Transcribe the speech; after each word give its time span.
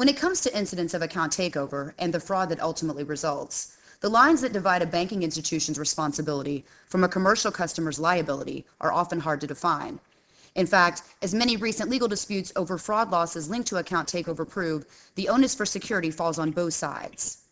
When 0.00 0.08
it 0.08 0.16
comes 0.16 0.40
to 0.40 0.58
incidents 0.58 0.94
of 0.94 1.02
account 1.02 1.30
takeover 1.30 1.92
and 1.98 2.14
the 2.14 2.20
fraud 2.20 2.48
that 2.48 2.62
ultimately 2.62 3.04
results, 3.04 3.76
the 4.00 4.08
lines 4.08 4.40
that 4.40 4.54
divide 4.54 4.80
a 4.80 4.86
banking 4.86 5.22
institution's 5.22 5.78
responsibility 5.78 6.64
from 6.86 7.04
a 7.04 7.08
commercial 7.08 7.52
customer's 7.52 8.00
liability 8.00 8.64
are 8.80 8.94
often 8.94 9.20
hard 9.20 9.42
to 9.42 9.46
define. 9.46 10.00
In 10.54 10.64
fact, 10.64 11.02
as 11.20 11.34
many 11.34 11.58
recent 11.58 11.90
legal 11.90 12.08
disputes 12.08 12.50
over 12.56 12.78
fraud 12.78 13.10
losses 13.10 13.50
linked 13.50 13.68
to 13.68 13.76
account 13.76 14.08
takeover 14.08 14.48
prove, 14.48 14.86
the 15.16 15.28
onus 15.28 15.54
for 15.54 15.66
security 15.66 16.10
falls 16.10 16.38
on 16.38 16.50
both 16.50 16.72
sides. 16.72 17.42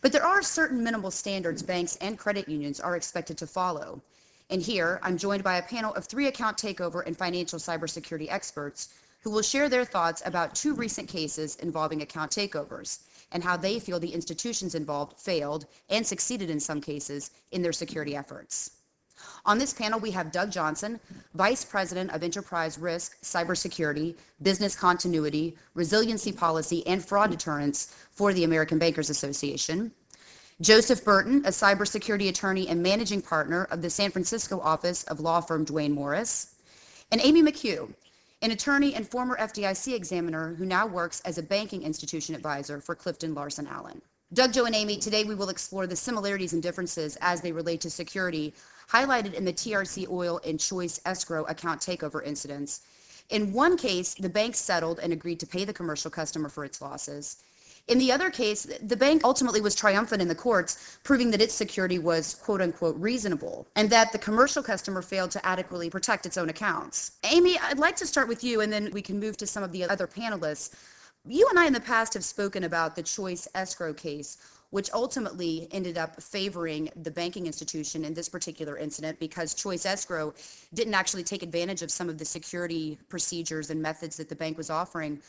But 0.00 0.10
there 0.10 0.26
are 0.26 0.42
certain 0.42 0.82
minimal 0.82 1.12
standards 1.12 1.62
banks 1.62 1.94
and 2.00 2.18
credit 2.18 2.48
unions 2.48 2.80
are 2.80 2.96
expected 2.96 3.38
to 3.38 3.46
follow. 3.46 4.02
And 4.50 4.60
here, 4.60 4.98
I'm 5.04 5.16
joined 5.16 5.44
by 5.44 5.58
a 5.58 5.62
panel 5.62 5.94
of 5.94 6.06
three 6.06 6.26
account 6.26 6.58
takeover 6.58 7.06
and 7.06 7.16
financial 7.16 7.60
cybersecurity 7.60 8.26
experts 8.32 8.88
who 9.22 9.30
will 9.30 9.42
share 9.42 9.68
their 9.68 9.84
thoughts 9.84 10.22
about 10.24 10.54
two 10.54 10.74
recent 10.74 11.08
cases 11.08 11.56
involving 11.56 12.02
account 12.02 12.30
takeovers 12.30 13.00
and 13.32 13.42
how 13.44 13.56
they 13.56 13.78
feel 13.78 14.00
the 14.00 14.12
institutions 14.14 14.74
involved 14.74 15.18
failed 15.18 15.66
and 15.90 16.06
succeeded 16.06 16.50
in 16.50 16.60
some 16.60 16.80
cases 16.80 17.30
in 17.52 17.62
their 17.62 17.72
security 17.72 18.16
efforts. 18.16 18.72
On 19.44 19.58
this 19.58 19.72
panel, 19.72 19.98
we 19.98 20.12
have 20.12 20.30
Doug 20.30 20.50
Johnson, 20.50 21.00
Vice 21.34 21.64
President 21.64 22.10
of 22.12 22.22
Enterprise 22.22 22.78
Risk, 22.78 23.20
Cybersecurity, 23.22 24.14
Business 24.42 24.76
Continuity, 24.76 25.56
Resiliency 25.74 26.32
Policy, 26.32 26.86
and 26.86 27.04
Fraud 27.04 27.30
Deterrence 27.30 27.94
for 28.12 28.32
the 28.32 28.44
American 28.44 28.78
Bankers 28.78 29.10
Association. 29.10 29.90
Joseph 30.60 31.04
Burton, 31.04 31.44
a 31.44 31.50
cybersecurity 31.50 32.28
attorney 32.28 32.68
and 32.68 32.82
managing 32.82 33.22
partner 33.22 33.64
of 33.70 33.80
the 33.80 33.90
San 33.90 34.10
Francisco 34.10 34.60
office 34.60 35.04
of 35.04 35.20
law 35.20 35.40
firm 35.40 35.64
Duane 35.64 35.92
Morris. 35.92 36.56
And 37.12 37.20
Amy 37.22 37.42
McHugh, 37.42 37.92
an 38.40 38.52
attorney 38.52 38.94
and 38.94 39.08
former 39.08 39.36
FDIC 39.36 39.94
examiner 39.94 40.54
who 40.54 40.64
now 40.64 40.86
works 40.86 41.20
as 41.24 41.38
a 41.38 41.42
banking 41.42 41.82
institution 41.82 42.34
advisor 42.34 42.80
for 42.80 42.94
Clifton 42.94 43.34
Larson 43.34 43.66
Allen. 43.66 44.00
Doug, 44.32 44.52
Joe, 44.52 44.66
and 44.66 44.74
Amy, 44.74 44.98
today 44.98 45.24
we 45.24 45.34
will 45.34 45.48
explore 45.48 45.86
the 45.86 45.96
similarities 45.96 46.52
and 46.52 46.62
differences 46.62 47.16
as 47.20 47.40
they 47.40 47.50
relate 47.50 47.80
to 47.80 47.90
security 47.90 48.54
highlighted 48.90 49.34
in 49.34 49.44
the 49.44 49.52
TRC 49.52 50.08
Oil 50.08 50.40
and 50.46 50.60
Choice 50.60 51.00
escrow 51.04 51.44
account 51.44 51.80
takeover 51.80 52.24
incidents. 52.24 52.82
In 53.30 53.52
one 53.52 53.76
case, 53.76 54.14
the 54.14 54.28
bank 54.28 54.54
settled 54.54 55.00
and 55.00 55.12
agreed 55.12 55.40
to 55.40 55.46
pay 55.46 55.64
the 55.64 55.72
commercial 55.72 56.10
customer 56.10 56.48
for 56.48 56.64
its 56.64 56.80
losses. 56.80 57.42
In 57.88 57.96
the 57.96 58.12
other 58.12 58.28
case, 58.28 58.66
the 58.82 58.96
bank 58.96 59.24
ultimately 59.24 59.62
was 59.62 59.74
triumphant 59.74 60.20
in 60.20 60.28
the 60.28 60.34
courts, 60.34 60.98
proving 61.04 61.30
that 61.30 61.40
its 61.40 61.54
security 61.54 61.98
was 61.98 62.34
quote 62.34 62.60
unquote 62.60 62.96
reasonable 62.96 63.66
and 63.76 63.88
that 63.88 64.12
the 64.12 64.18
commercial 64.18 64.62
customer 64.62 65.00
failed 65.00 65.30
to 65.30 65.46
adequately 65.46 65.88
protect 65.88 66.26
its 66.26 66.36
own 66.36 66.50
accounts. 66.50 67.12
Amy, 67.24 67.58
I'd 67.58 67.78
like 67.78 67.96
to 67.96 68.06
start 68.06 68.28
with 68.28 68.44
you 68.44 68.60
and 68.60 68.70
then 68.70 68.90
we 68.92 69.00
can 69.00 69.18
move 69.18 69.38
to 69.38 69.46
some 69.46 69.62
of 69.62 69.72
the 69.72 69.88
other 69.88 70.06
panelists. 70.06 70.74
You 71.26 71.48
and 71.48 71.58
I 71.58 71.66
in 71.66 71.72
the 71.72 71.80
past 71.80 72.12
have 72.12 72.24
spoken 72.24 72.64
about 72.64 72.94
the 72.94 73.02
choice 73.02 73.48
escrow 73.54 73.94
case, 73.94 74.36
which 74.70 74.90
ultimately 74.92 75.66
ended 75.70 75.96
up 75.96 76.22
favoring 76.22 76.90
the 76.94 77.10
banking 77.10 77.46
institution 77.46 78.04
in 78.04 78.12
this 78.12 78.28
particular 78.28 78.76
incident 78.76 79.18
because 79.18 79.54
Choice 79.54 79.86
Escrow 79.86 80.34
didn't 80.74 80.92
actually 80.92 81.22
take 81.22 81.42
advantage 81.42 81.80
of 81.80 81.90
some 81.90 82.10
of 82.10 82.18
the 82.18 82.24
security 82.24 82.98
procedures 83.08 83.70
and 83.70 83.80
methods 83.80 84.18
that 84.18 84.28
the 84.28 84.36
bank 84.36 84.58
was 84.58 84.68
offering. 84.68 85.20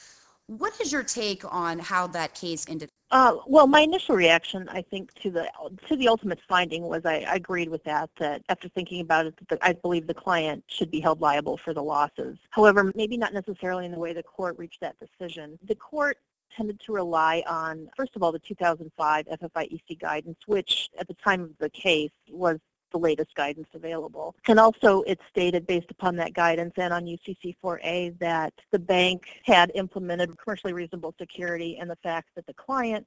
What 0.50 0.74
is 0.82 0.92
your 0.92 1.04
take 1.04 1.44
on 1.54 1.78
how 1.78 2.08
that 2.08 2.34
case 2.34 2.66
ended? 2.68 2.90
Uh, 3.12 3.36
well, 3.46 3.68
my 3.68 3.82
initial 3.82 4.16
reaction, 4.16 4.68
I 4.70 4.82
think, 4.82 5.14
to 5.22 5.30
the 5.30 5.48
to 5.88 5.96
the 5.96 6.08
ultimate 6.08 6.40
finding 6.50 6.88
was 6.88 7.06
I, 7.06 7.18
I 7.20 7.36
agreed 7.36 7.70
with 7.70 7.84
that. 7.84 8.10
That 8.18 8.42
after 8.50 8.68
thinking 8.68 9.02
about 9.02 9.28
it, 9.28 9.36
that 9.50 9.60
I 9.62 9.74
believe 9.74 10.08
the 10.08 10.16
client 10.16 10.64
should 10.66 10.90
be 10.90 11.02
held 11.02 11.22
liable 11.22 11.58
for 11.58 11.76
the 11.76 11.84
losses. 11.84 12.40
However, 12.50 12.92
maybe 12.96 13.16
not 13.16 13.32
necessarily 13.32 13.86
in 13.86 13.92
the 13.92 14.00
way 14.00 14.12
the 14.12 14.24
court 14.24 14.58
reached 14.58 14.82
that 14.82 14.96
decision. 15.00 15.60
The 15.68 15.76
court 15.76 16.18
tended 16.58 16.80
to 16.88 16.94
rely 16.94 17.44
on, 17.48 17.88
first 17.96 18.16
of 18.16 18.24
all, 18.24 18.32
the 18.32 18.40
2005 18.40 19.28
FFIEC 19.28 20.00
guidance, 20.00 20.40
which 20.48 20.90
at 21.00 21.08
the 21.08 21.16
time 21.24 21.42
of 21.42 21.52
the 21.60 21.70
case 21.70 22.10
was 22.32 22.58
the 22.92 22.98
latest 22.98 23.36
guidance 23.36 23.68
available. 23.74 24.36
And 24.48 24.60
also 24.60 25.02
it 25.04 25.20
stated 25.30 25.68
based 25.68 25.92
upon 25.92 26.16
that 26.18 26.34
guidance 26.34 26.74
and 26.78 26.94
on 26.94 27.06
UCC 27.06 27.56
4A 27.64 28.18
that 28.20 28.54
the 28.72 28.80
bank 28.80 29.28
had 29.44 29.72
implemented 29.76 30.38
commercially 30.38 30.74
reasonable 30.74 31.14
security 31.18 31.78
and 31.78 31.90
the 31.90 31.98
fact 31.98 32.30
that 32.36 32.46
the 32.48 32.54
client 32.54 33.06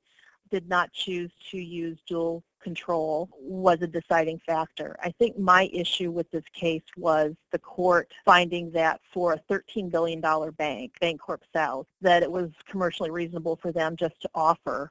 did 0.50 0.68
not 0.68 0.92
choose 0.92 1.30
to 1.50 1.58
use 1.58 1.98
dual 2.06 2.42
control 2.62 3.28
was 3.40 3.80
a 3.82 3.86
deciding 3.86 4.38
factor. 4.46 4.96
I 5.02 5.10
think 5.18 5.38
my 5.38 5.68
issue 5.72 6.10
with 6.10 6.30
this 6.30 6.44
case 6.52 6.82
was 6.96 7.34
the 7.50 7.58
court 7.58 8.12
finding 8.24 8.70
that 8.72 9.00
for 9.12 9.32
a 9.32 9.40
$13 9.52 9.90
billion 9.90 10.20
bank, 10.52 10.92
Bancorp 11.02 11.40
South, 11.52 11.86
that 12.02 12.22
it 12.22 12.30
was 12.30 12.50
commercially 12.68 13.10
reasonable 13.10 13.56
for 13.56 13.72
them 13.72 13.96
just 13.96 14.20
to 14.22 14.30
offer 14.34 14.90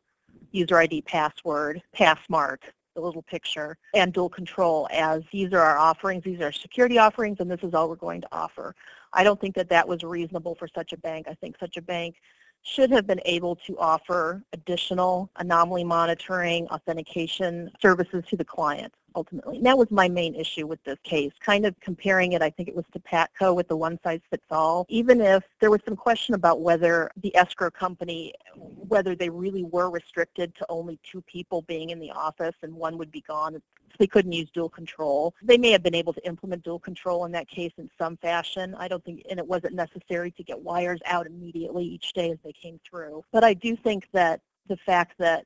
user 0.52 0.78
ID 0.78 1.04
password, 1.04 1.82
passmark, 1.96 2.60
the 2.96 3.02
little 3.02 3.22
picture, 3.22 3.78
and 3.94 4.14
dual 4.14 4.30
control 4.30 4.88
as 4.92 5.24
these 5.32 5.54
are 5.54 5.60
our 5.60 5.78
offerings, 5.78 6.24
these 6.24 6.42
are 6.42 6.52
security 6.52 6.98
offerings, 6.98 7.40
and 7.40 7.50
this 7.50 7.62
is 7.64 7.74
all 7.74 7.90
we're 7.90 7.96
going 7.96 8.22
to 8.22 8.28
offer. 8.32 8.76
I 9.14 9.24
don't 9.24 9.40
think 9.40 9.56
that 9.56 9.70
that 9.70 9.88
was 9.88 10.04
reasonable 10.04 10.56
for 10.56 10.68
such 10.68 10.94
a 10.94 10.98
bank. 10.98 11.28
I 11.30 11.34
think 11.36 11.58
such 11.60 11.78
a 11.78 11.82
bank 11.82 12.16
should 12.64 12.92
have 12.92 13.08
been 13.08 13.22
able 13.26 13.56
to 13.56 13.78
offer 13.80 14.44
additional 14.54 15.30
anomaly 15.38 15.84
monitoring, 15.84 16.68
authentication 16.68 17.72
services 17.82 18.24
to 18.30 18.38
the 18.38 18.46
client 18.46 18.94
ultimately. 19.16 19.58
And 19.58 19.66
that 19.66 19.78
was 19.78 19.92
my 19.92 20.10
main 20.10 20.36
issue 20.36 20.68
with 20.68 20.84
this 20.84 20.98
case, 21.04 21.32
kind 21.40 21.66
of 21.66 21.80
comparing 21.80 22.34
it, 22.34 22.42
I 22.42 22.50
think 22.50 22.70
it 22.70 22.76
was 22.76 22.86
to 22.94 23.00
PATCO 23.00 23.56
with 23.56 23.68
the 23.68 23.78
one 23.78 24.00
size 24.04 24.22
fits 24.30 24.46
all. 24.52 24.86
Even 24.90 25.22
if 25.22 25.44
there 25.60 25.72
was 25.72 25.82
some 25.86 25.96
question 25.96 26.36
about 26.36 26.62
whether 26.62 27.12
the 27.18 27.36
escrow 27.36 27.72
company, 27.72 28.34
whether 28.56 29.16
they 29.16 29.30
really 29.30 29.64
were 29.64 29.90
restricted 29.90 30.56
to 30.56 30.66
only 30.70 31.00
two 31.04 31.22
people 31.22 31.62
being 31.64 31.90
in 31.90 32.00
the 32.00 32.12
office 32.12 32.56
and 32.64 32.74
one 32.74 32.98
would 32.98 33.12
be 33.12 33.22
gone 33.22 33.62
they 33.98 34.08
couldn't 34.08 34.32
use 34.32 34.50
dual 34.52 34.70
control. 34.70 35.36
They 35.44 35.58
may 35.58 35.72
have 35.72 35.84
been 35.84 35.94
able 35.94 36.14
to 36.14 36.26
implement 36.26 36.64
dual 36.64 36.80
control 36.80 37.26
in 37.26 37.32
that 37.34 37.48
case 37.48 37.72
in 37.78 37.90
some 37.98 38.18
fashion. 38.18 38.76
I 38.76 38.88
don't 38.88 39.04
think, 39.04 39.24
and 39.30 39.40
it 39.40 39.46
wasn't 39.46 39.76
necessary 39.76 40.32
to 40.32 40.44
get 40.44 40.60
wires 40.60 41.02
out 41.06 41.28
immediately 41.28 41.84
each 41.84 42.14
day 42.14 42.32
as 42.32 42.38
they 42.44 42.54
came 42.54 42.80
through. 42.90 43.24
But 43.32 43.44
I 43.44 43.54
do 43.54 43.76
think 43.76 44.08
that 44.14 44.42
the 44.68 44.78
fact 44.78 45.14
that 45.20 45.46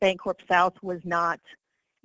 Bancorp 0.00 0.38
South 0.48 0.74
was 0.82 1.00
not 1.04 1.40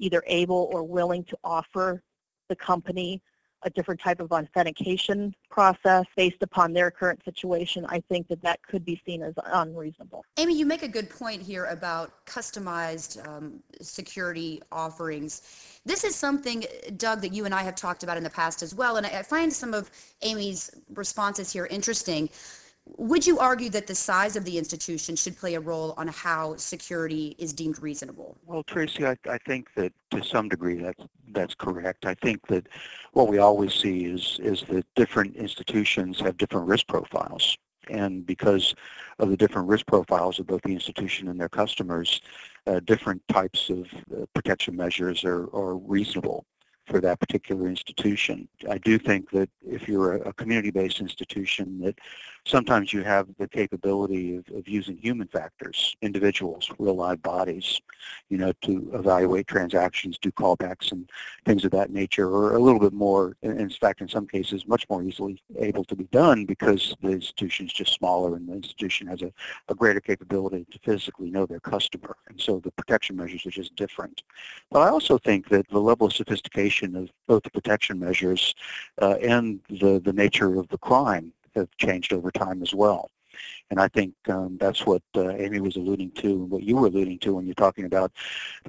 either 0.02 0.22
able 0.28 0.70
or 0.74 0.84
willing 0.84 1.24
to 1.26 1.38
offer 1.44 2.04
the 2.50 2.56
company 2.56 3.22
a 3.64 3.70
different 3.70 4.02
type 4.02 4.20
of 4.20 4.32
authentication 4.32 5.34
process 5.50 6.06
based 6.16 6.42
upon 6.42 6.74
their 6.74 6.90
current 6.90 7.24
situation, 7.24 7.86
I 7.90 8.02
think 8.10 8.28
that 8.30 8.42
that 8.42 8.62
could 8.64 8.84
be 8.84 9.00
seen 9.06 9.22
as 9.22 9.34
unreasonable. 9.46 10.26
Amy, 10.38 10.58
you 10.58 10.66
make 10.66 10.84
a 10.84 10.88
good 10.88 11.10
point 11.10 11.42
here 11.42 11.66
about 11.66 12.26
customized 12.26 13.26
um, 13.28 13.60
security 13.80 14.62
offerings. 14.72 15.80
This 15.86 16.04
is 16.04 16.16
something, 16.16 16.66
Doug, 16.98 17.22
that 17.22 17.34
you 17.34 17.46
and 17.46 17.54
I 17.54 17.62
have 17.62 17.76
talked 17.76 18.04
about 18.04 18.18
in 18.18 18.24
the 18.24 18.30
past 18.30 18.64
as 18.64 18.74
well, 18.74 18.98
and 18.98 19.06
I 19.06 19.22
find 19.22 19.54
some 19.54 19.74
of 19.74 19.92
Amy's 20.24 20.72
responses 20.96 21.52
here 21.52 21.68
interesting. 21.68 22.30
Would 22.98 23.26
you 23.26 23.40
argue 23.40 23.70
that 23.70 23.88
the 23.88 23.96
size 23.96 24.36
of 24.36 24.46
the 24.46 24.58
institution 24.58 25.16
should 25.16 25.38
play 25.38 25.56
a 25.56 25.60
role 25.60 25.94
on 25.98 26.08
how 26.08 26.56
security 26.58 27.36
is 27.38 27.54
deemed 27.54 27.82
reasonable? 27.82 28.38
Well, 28.46 28.64
Tracy, 28.64 29.06
I, 29.06 29.18
I 29.30 29.38
think 29.40 29.74
that 29.76 29.94
to 30.12 30.24
some 30.24 30.50
degree 30.50 30.76
that's 30.76 31.04
that's 31.30 31.56
correct. 31.56 32.06
I 32.06 32.16
think 32.16 32.46
that 32.48 32.68
what 33.14 33.30
we 33.30 33.38
always 33.38 33.74
see 33.74 34.06
is 34.06 34.40
is 34.44 34.64
that 34.70 34.86
different 34.96 35.36
institutions 35.36 36.20
have 36.20 36.38
different 36.38 36.68
risk 36.68 36.88
profiles, 36.88 37.58
and 37.90 38.26
because 38.26 38.76
of 39.20 39.30
the 39.30 39.38
different 39.38 39.68
risk 39.68 39.86
profiles 39.86 40.40
of 40.40 40.48
both 40.48 40.62
the 40.64 40.74
institution 40.74 41.30
and 41.30 41.40
their 41.40 41.50
customers, 41.50 42.22
uh, 42.68 42.82
different 42.82 43.22
types 43.30 43.70
of 43.70 43.88
uh, 44.14 44.26
protection 44.34 44.76
measures 44.76 45.24
are, 45.24 45.44
are 45.56 45.78
reasonable 45.78 46.46
for 46.88 47.00
that 47.00 47.20
particular 47.20 47.68
institution. 47.68 48.48
I 48.70 48.78
do 48.78 48.98
think 48.98 49.30
that 49.32 49.50
if 49.66 49.88
you're 49.88 50.16
a 50.16 50.34
community-based 50.34 51.00
institution 51.00 51.80
that 51.82 51.98
sometimes 52.46 52.92
you 52.92 53.04
have 53.04 53.28
the 53.38 53.48
capability 53.48 54.36
of, 54.36 54.46
of 54.56 54.68
using 54.68 54.98
human 54.98 55.28
factors, 55.28 55.96
individuals, 56.02 56.70
real 56.80 56.96
live 56.96 57.22
bodies, 57.22 57.80
you 58.30 58.38
know, 58.38 58.52
to 58.62 58.90
evaluate 58.94 59.48
transactions, 59.48 60.18
do 60.18 60.32
callbacks 60.32 60.92
and 60.92 61.10
things 61.46 61.64
of 61.66 61.72
that 61.72 61.92
nature, 61.92 62.28
or 62.30 62.56
a 62.56 62.60
little 62.60 62.80
bit 62.80 62.94
more, 62.94 63.36
in 63.44 63.70
fact, 63.70 64.02
in 64.02 64.08
some 64.08 64.28
cases, 64.28 64.68
much 64.68 64.86
more 64.90 65.04
easily 65.04 65.42
able 65.60 65.84
to 65.84 65.96
be 65.96 66.06
done 66.06 66.46
because 66.46 66.96
the 67.02 67.10
institution 67.10 67.68
is 67.68 67.74
just 67.74 67.94
smaller 67.94 68.36
and 68.36 68.50
the 68.50 68.54
institution 68.54 69.08
has 69.08 69.22
a, 69.22 69.32
a 69.70 69.76
greater 69.76 70.02
capability 70.02 70.66
to 70.72 70.80
physically 70.80 71.30
know 71.30 71.46
their 71.46 71.60
customer. 71.60 72.18
And 72.28 72.40
so 72.40 72.60
the 72.60 72.72
protection 72.72 73.16
measures 73.16 73.46
are 73.46 73.52
just 73.52 73.76
different. 73.76 74.24
But 74.72 74.82
I 74.82 74.90
also 74.90 75.18
think 75.18 75.50
that 75.50 75.68
the 75.70 75.80
level 75.80 76.08
of 76.08 76.14
sophistication 76.14 76.96
of 76.96 77.12
both 77.28 77.44
the 77.44 77.52
protection 77.52 78.00
measures 78.00 78.56
uh, 79.02 79.16
and 79.22 79.60
the, 79.70 80.02
the 80.04 80.14
nature 80.14 80.60
of 80.60 80.68
the 80.70 80.78
crime 80.80 81.34
have 81.56 81.70
changed 81.78 82.14
over 82.14 82.32
time 82.32 82.62
as 82.62 82.74
well. 82.74 83.10
And 83.72 83.80
I 83.80 83.88
think 83.88 84.14
um, 84.28 84.58
that's 84.60 84.86
what 84.86 85.02
uh, 85.16 85.30
Amy 85.30 85.62
was 85.62 85.78
alluding 85.78 86.12
to 86.16 86.28
and 86.28 86.50
what 86.52 86.62
you 86.62 86.76
were 86.76 86.88
alluding 86.88 87.20
to 87.20 87.36
when 87.36 87.46
you're 87.46 87.56
talking 87.56 87.86
about 87.86 88.12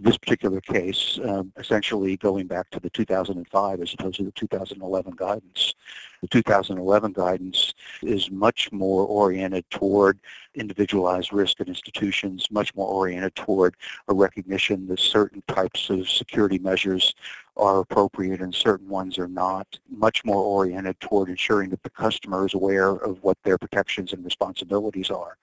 this 0.00 0.16
particular 0.16 0.60
case, 0.60 1.19
um, 1.25 1.52
essentially 1.56 2.16
going 2.16 2.46
back 2.46 2.70
to 2.70 2.78
the 2.78 2.88
2005 2.88 3.81
as 3.81 3.94
opposed 3.94 4.19
to 4.19 4.25
the 4.25 4.31
2011 4.31 5.14
guidance. 5.16 5.75
The 6.20 6.28
2011 6.28 7.14
guidance 7.14 7.75
is 8.00 8.31
much 8.31 8.70
more 8.70 9.04
oriented 9.04 9.69
toward 9.70 10.20
individualized 10.54 11.32
risk 11.32 11.60
at 11.60 11.66
institutions, 11.66 12.46
much 12.49 12.72
more 12.76 12.87
oriented 12.87 13.34
toward 13.34 13.75
a 14.06 14.14
recognition 14.14 14.87
that 14.87 15.00
certain 15.00 15.43
types 15.49 15.90
of 15.90 16.08
security 16.08 16.60
measures 16.60 17.12
are 17.56 17.81
appropriate 17.81 18.40
and 18.40 18.54
certain 18.54 18.88
ones 18.88 19.19
are 19.19 19.28
not, 19.28 19.78
much 19.90 20.25
more 20.25 20.43
oriented 20.43 20.99
toward 21.00 21.28
ensuring 21.28 21.70
that 21.70 21.82
the 21.82 21.90
customer 21.90 22.46
is 22.46 22.54
aware 22.54 22.90
of 22.90 23.22
what 23.22 23.37
their 23.43 23.58
protections 23.58 24.12
and 24.12 24.25
responsibilities 24.25 24.92
are. 25.11 25.37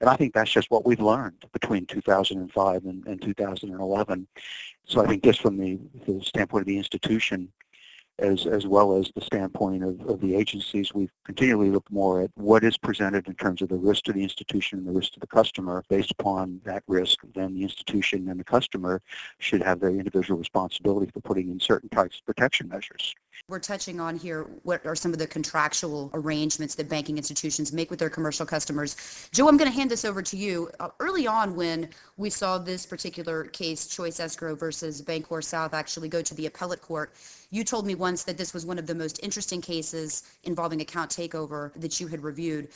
And 0.00 0.10
I 0.10 0.16
think 0.16 0.34
that's 0.34 0.50
just 0.50 0.70
what 0.70 0.84
we've 0.84 1.00
learned 1.00 1.44
between 1.52 1.86
2005 1.86 2.84
and, 2.84 3.06
and 3.06 3.22
2011. 3.22 4.26
So 4.84 5.00
I 5.00 5.06
think 5.06 5.22
just 5.22 5.40
from 5.40 5.56
the, 5.56 5.78
the 6.06 6.20
standpoint 6.24 6.62
of 6.62 6.66
the 6.66 6.76
institution, 6.76 7.52
as, 8.18 8.46
as 8.46 8.66
well 8.66 8.96
as 8.96 9.10
the 9.14 9.20
standpoint 9.20 9.84
of, 9.84 10.00
of 10.08 10.20
the 10.20 10.34
agencies, 10.34 10.92
we've 10.92 11.12
continually 11.24 11.70
looked 11.70 11.90
more 11.90 12.22
at 12.22 12.30
what 12.34 12.64
is 12.64 12.76
presented 12.76 13.26
in 13.28 13.34
terms 13.34 13.62
of 13.62 13.68
the 13.68 13.76
risk 13.76 14.04
to 14.04 14.12
the 14.12 14.22
institution 14.22 14.78
and 14.78 14.88
the 14.88 14.92
risk 14.92 15.12
to 15.12 15.20
the 15.20 15.26
customer. 15.26 15.84
Based 15.88 16.10
upon 16.10 16.60
that 16.64 16.82
risk, 16.88 17.20
then 17.34 17.54
the 17.54 17.62
institution 17.62 18.28
and 18.28 18.38
the 18.38 18.44
customer 18.44 19.00
should 19.38 19.62
have 19.62 19.80
their 19.80 19.90
individual 19.90 20.38
responsibility 20.38 21.10
for 21.12 21.20
putting 21.20 21.48
in 21.48 21.60
certain 21.60 21.88
types 21.88 22.18
of 22.18 22.26
protection 22.26 22.68
measures. 22.68 23.14
We're 23.48 23.58
touching 23.58 24.00
on 24.00 24.16
here 24.16 24.46
what 24.62 24.86
are 24.86 24.94
some 24.94 25.12
of 25.12 25.18
the 25.18 25.26
contractual 25.26 26.10
arrangements 26.14 26.74
that 26.76 26.88
banking 26.88 27.16
institutions 27.16 27.72
make 27.72 27.90
with 27.90 27.98
their 27.98 28.10
commercial 28.10 28.46
customers. 28.46 29.28
Joe, 29.32 29.48
I'm 29.48 29.56
going 29.56 29.70
to 29.70 29.76
hand 29.76 29.90
this 29.90 30.04
over 30.04 30.22
to 30.22 30.36
you. 30.36 30.70
Uh, 30.78 30.88
early 31.00 31.26
on 31.26 31.56
when 31.56 31.88
we 32.16 32.30
saw 32.30 32.58
this 32.58 32.86
particular 32.86 33.44
case, 33.44 33.86
Choice 33.88 34.20
Escrow 34.20 34.54
versus 34.54 35.02
Bancorp 35.02 35.44
South, 35.44 35.74
actually 35.74 36.08
go 36.08 36.22
to 36.22 36.34
the 36.34 36.46
appellate 36.46 36.82
court, 36.82 37.14
you 37.50 37.64
told 37.64 37.86
me 37.86 37.94
once 37.94 38.22
that 38.24 38.38
this 38.38 38.54
was 38.54 38.64
one 38.64 38.78
of 38.78 38.86
the 38.86 38.94
most 38.94 39.20
interesting 39.22 39.60
cases 39.60 40.22
involving 40.44 40.80
account 40.80 41.10
takeover 41.10 41.70
that 41.74 42.00
you 42.00 42.06
had 42.06 42.22
reviewed. 42.22 42.68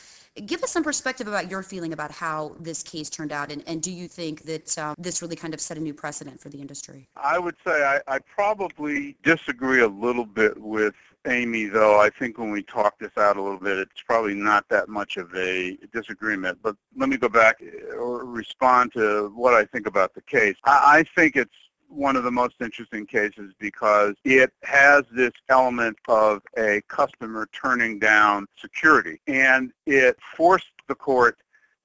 Give 0.44 0.62
us 0.62 0.70
some 0.70 0.84
perspective 0.84 1.28
about 1.28 1.50
your 1.50 1.62
feeling 1.62 1.94
about 1.94 2.10
how 2.10 2.56
this 2.60 2.82
case 2.82 3.08
turned 3.08 3.32
out, 3.32 3.50
and, 3.50 3.62
and 3.66 3.80
do 3.80 3.90
you 3.90 4.06
think 4.06 4.42
that 4.42 4.76
uh, 4.76 4.94
this 4.98 5.22
really 5.22 5.36
kind 5.36 5.54
of 5.54 5.60
set 5.62 5.78
a 5.78 5.80
new 5.80 5.94
precedent 5.94 6.40
for 6.40 6.50
the 6.50 6.60
industry? 6.60 7.08
I 7.16 7.38
would 7.38 7.56
say 7.66 7.84
I, 7.84 8.00
I 8.06 8.18
probably 8.18 9.16
disagree 9.22 9.80
a 9.80 9.88
little 9.88 10.26
bit 10.26 10.60
with 10.60 10.94
Amy, 11.26 11.64
though. 11.64 11.98
I 11.98 12.10
think 12.10 12.38
when 12.38 12.50
we 12.50 12.62
talk 12.62 12.98
this 12.98 13.16
out 13.16 13.38
a 13.38 13.42
little 13.42 13.58
bit, 13.58 13.78
it's 13.78 14.02
probably 14.06 14.34
not 14.34 14.68
that 14.68 14.90
much 14.90 15.16
of 15.16 15.34
a 15.34 15.78
disagreement. 15.92 16.58
But 16.62 16.76
let 16.96 17.08
me 17.08 17.16
go 17.16 17.28
back 17.28 17.62
or 17.96 18.24
respond 18.24 18.92
to 18.92 19.32
what 19.34 19.54
I 19.54 19.64
think 19.64 19.86
about 19.86 20.14
the 20.14 20.20
case. 20.20 20.56
I 20.64 21.04
think 21.16 21.36
it's 21.36 21.50
one 21.88 22.16
of 22.16 22.24
the 22.24 22.30
most 22.30 22.56
interesting 22.60 23.06
cases 23.06 23.52
because 23.58 24.14
it 24.24 24.52
has 24.62 25.04
this 25.12 25.32
element 25.48 25.96
of 26.08 26.42
a 26.56 26.80
customer 26.88 27.48
turning 27.52 27.98
down 27.98 28.46
security. 28.60 29.20
And 29.26 29.72
it 29.86 30.16
forced 30.36 30.70
the 30.88 30.94
court 30.94 31.38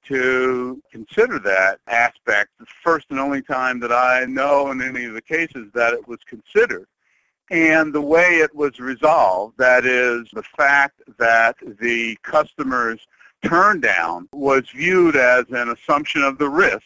to 0.08 0.82
consider 0.92 1.40
that 1.40 1.80
aspect 1.88 2.50
the 2.60 2.66
first 2.84 3.08
and 3.10 3.20
only 3.20 3.42
time 3.42 3.80
that 3.80 3.92
I 3.92 4.26
know 4.26 4.72
in 4.72 4.82
any 4.82 5.06
of 5.06 5.14
the 5.14 5.22
cases 5.22 5.70
that 5.74 5.94
it 5.94 6.08
was 6.08 6.20
considered. 6.28 6.88
And 7.52 7.94
the 7.94 8.02
way 8.02 8.38
it 8.38 8.56
was 8.56 8.80
resolved, 8.80 9.58
that 9.58 9.86
is 9.86 10.28
the 10.34 10.44
fact 10.58 11.02
that 11.20 11.56
the 11.80 12.18
customer's 12.24 13.06
turn 13.44 13.82
down 13.82 14.30
was 14.32 14.70
viewed 14.70 15.16
as 15.16 15.46
an 15.50 15.70
assumption 15.70 16.24
of 16.24 16.38
the 16.38 16.50
risk 16.50 16.82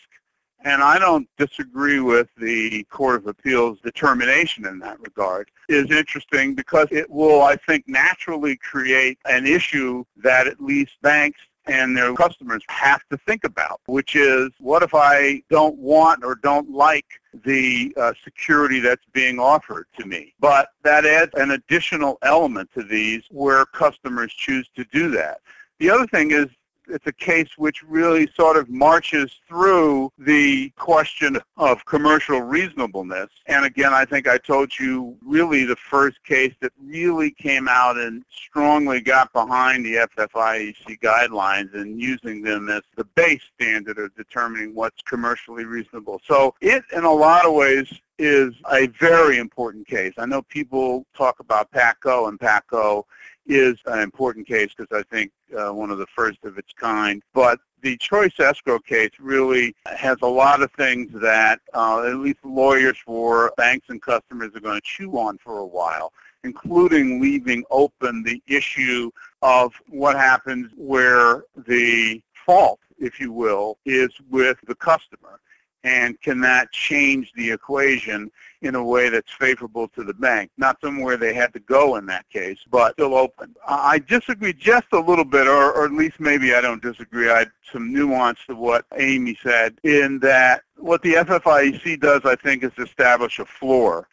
and 0.66 0.82
I 0.82 0.98
don't 0.98 1.30
disagree 1.38 2.00
with 2.00 2.28
the 2.38 2.84
Court 2.86 3.18
of 3.18 3.28
Appeals 3.28 3.78
determination 3.82 4.66
in 4.66 4.80
that 4.80 5.00
regard, 5.00 5.52
is 5.70 5.92
interesting 5.92 6.56
because 6.56 6.88
it 6.90 7.10
will, 7.10 7.44
I 7.44 7.56
think, 7.56 7.88
naturally 7.88 8.58
create 8.58 9.20
an 9.26 9.46
issue 9.46 10.04
that 10.18 10.48
at 10.48 10.60
least 10.60 10.94
banks 11.04 11.40
and 11.68 11.96
their 11.96 12.14
customers 12.16 12.64
have 12.68 13.02
to 13.12 13.18
think 13.18 13.44
about, 13.44 13.80
which 13.86 14.16
is 14.16 14.50
what 14.60 14.82
if 14.82 14.94
I 14.94 15.44
don't 15.52 15.78
want 15.78 16.24
or 16.24 16.36
don't 16.36 16.70
like 16.72 17.06
the 17.44 17.94
uh, 17.98 18.14
security 18.24 18.80
that's 18.80 19.06
being 19.14 19.40
offered 19.40 19.86
to 20.00 20.06
me? 20.06 20.34
But 20.40 20.70
that 20.84 21.06
adds 21.06 21.32
an 21.36 21.52
additional 21.52 22.18
element 22.24 22.72
to 22.76 22.84
these 22.84 23.24
where 23.30 23.66
customers 23.66 24.34
choose 24.34 24.68
to 24.76 24.84
do 24.86 25.10
that. 25.12 25.42
The 25.80 25.90
other 25.92 26.08
thing 26.08 26.32
is 26.32 26.48
it's 26.88 27.08
a 27.08 27.14
case 27.14 27.50
which 27.58 27.84
really 27.84 28.28
sort 28.36 28.58
of 28.58 28.70
marches 28.70 29.32
through 29.48 30.12
the 30.18 30.70
question 30.78 31.38
of 31.58 31.86
commercial 31.86 32.42
reasonableness. 32.42 33.30
And 33.48 33.66
again, 33.66 33.94
I 33.94 34.06
think 34.06 34.28
I 34.28 34.38
told 34.38 34.78
you 34.78 35.18
really 35.24 35.66
the 35.66 35.76
first 35.76 36.24
case 36.24 36.54
that 36.62 36.72
really 36.84 37.32
came 37.32 37.68
out 37.68 37.98
and 37.98 38.24
strongly 38.32 39.02
got 39.02 39.32
behind 39.34 39.86
the 39.86 39.96
FFIEC 39.96 41.00
guidelines 41.00 41.74
and 41.74 42.00
using 42.02 42.42
them 42.42 42.70
as 42.70 42.82
the 42.96 43.04
base 43.04 43.42
standard 43.56 43.98
of 43.98 44.16
determining 44.16 44.74
what's 44.74 45.02
commercially 45.02 45.66
reasonable. 45.66 46.22
So 46.26 46.56
it, 46.62 46.84
in 46.94 47.04
a 47.04 47.12
lot 47.12 47.46
of 47.46 47.54
ways, 47.54 47.92
is 48.18 48.54
a 48.72 48.88
very 48.88 49.38
important 49.38 49.88
case. 49.88 50.14
I 50.18 50.26
know 50.26 50.42
people 50.44 51.06
talk 51.16 51.40
about 51.40 51.72
PATCO 51.72 52.30
and 52.30 52.40
PATCO 52.40 53.04
is 53.46 53.78
an 53.86 54.00
important 54.00 54.48
case 54.48 54.72
because 54.76 54.96
I 54.98 55.04
think 55.14 55.32
uh, 55.58 55.74
one 55.74 55.92
of 55.92 55.98
the 55.98 56.08
first 56.08 56.44
of 56.44 56.58
its 56.58 56.74
kind. 56.74 57.22
But 57.34 57.60
the 57.82 57.98
choice 57.98 58.40
escrow 58.40 58.80
case 58.80 59.12
really 59.20 59.76
has 59.86 60.18
a 60.22 60.28
lot 60.28 60.62
of 60.62 60.72
things 60.72 61.12
that 61.22 61.60
uh, 61.74 62.04
at 62.08 62.16
least 62.16 62.40
lawyers 62.44 62.98
for 63.06 63.54
banks 63.58 63.88
and 63.90 64.02
customers 64.02 64.56
are 64.56 64.60
going 64.60 64.80
to 64.80 64.86
chew 64.86 65.18
on 65.20 65.38
for 65.38 65.60
a 65.60 65.66
while, 65.66 66.12
including 66.44 67.22
leaving 67.22 67.64
open 67.70 68.24
the 68.24 68.42
issue 68.48 69.12
of 69.42 69.74
what 69.90 70.16
happens 70.16 70.72
where 70.76 71.44
the 71.68 72.22
fault, 72.34 72.80
if 72.98 73.20
you 73.20 73.32
will, 73.32 73.78
is 73.86 74.10
with 74.30 74.58
the 74.68 74.76
customer 74.76 75.40
and 75.86 76.20
can 76.20 76.42
that 76.42 76.72
change 76.72 77.32
the 77.36 77.52
equation 77.52 78.32
in 78.64 78.74
a 78.74 78.84
way 78.84 79.08
that's 79.08 79.32
favorable 79.32 79.88
to 79.90 80.04
the 80.04 80.16
bank? 80.16 80.50
Not 80.58 80.82
somewhere 80.82 81.16
they 81.16 81.34
had 81.34 81.54
to 81.54 81.60
go 81.60 81.96
in 81.98 82.08
that 82.08 82.28
case, 82.30 82.58
but 82.72 82.94
still 82.94 83.14
open. 83.14 83.56
I 83.68 84.00
disagree 84.00 84.52
just 84.52 84.88
a 84.94 85.00
little 85.00 85.24
bit, 85.24 85.48
or, 85.48 85.72
or 85.74 85.86
at 85.86 85.92
least 85.92 86.20
maybe 86.20 86.56
I 86.56 86.62
don't 86.62 86.82
disagree. 86.82 87.30
I 87.30 87.40
had 87.40 87.52
some 87.72 87.94
nuance 87.94 88.40
to 88.48 88.56
what 88.56 88.86
Amy 88.98 89.38
said 89.44 89.80
in 89.84 90.18
that 90.20 90.64
what 90.78 91.04
the 91.04 91.14
FFIEC 91.14 92.02
does, 92.02 92.22
I 92.26 92.36
think, 92.36 92.64
is 92.64 92.72
establish 92.80 93.38
a 93.38 93.46
floor. 93.46 94.08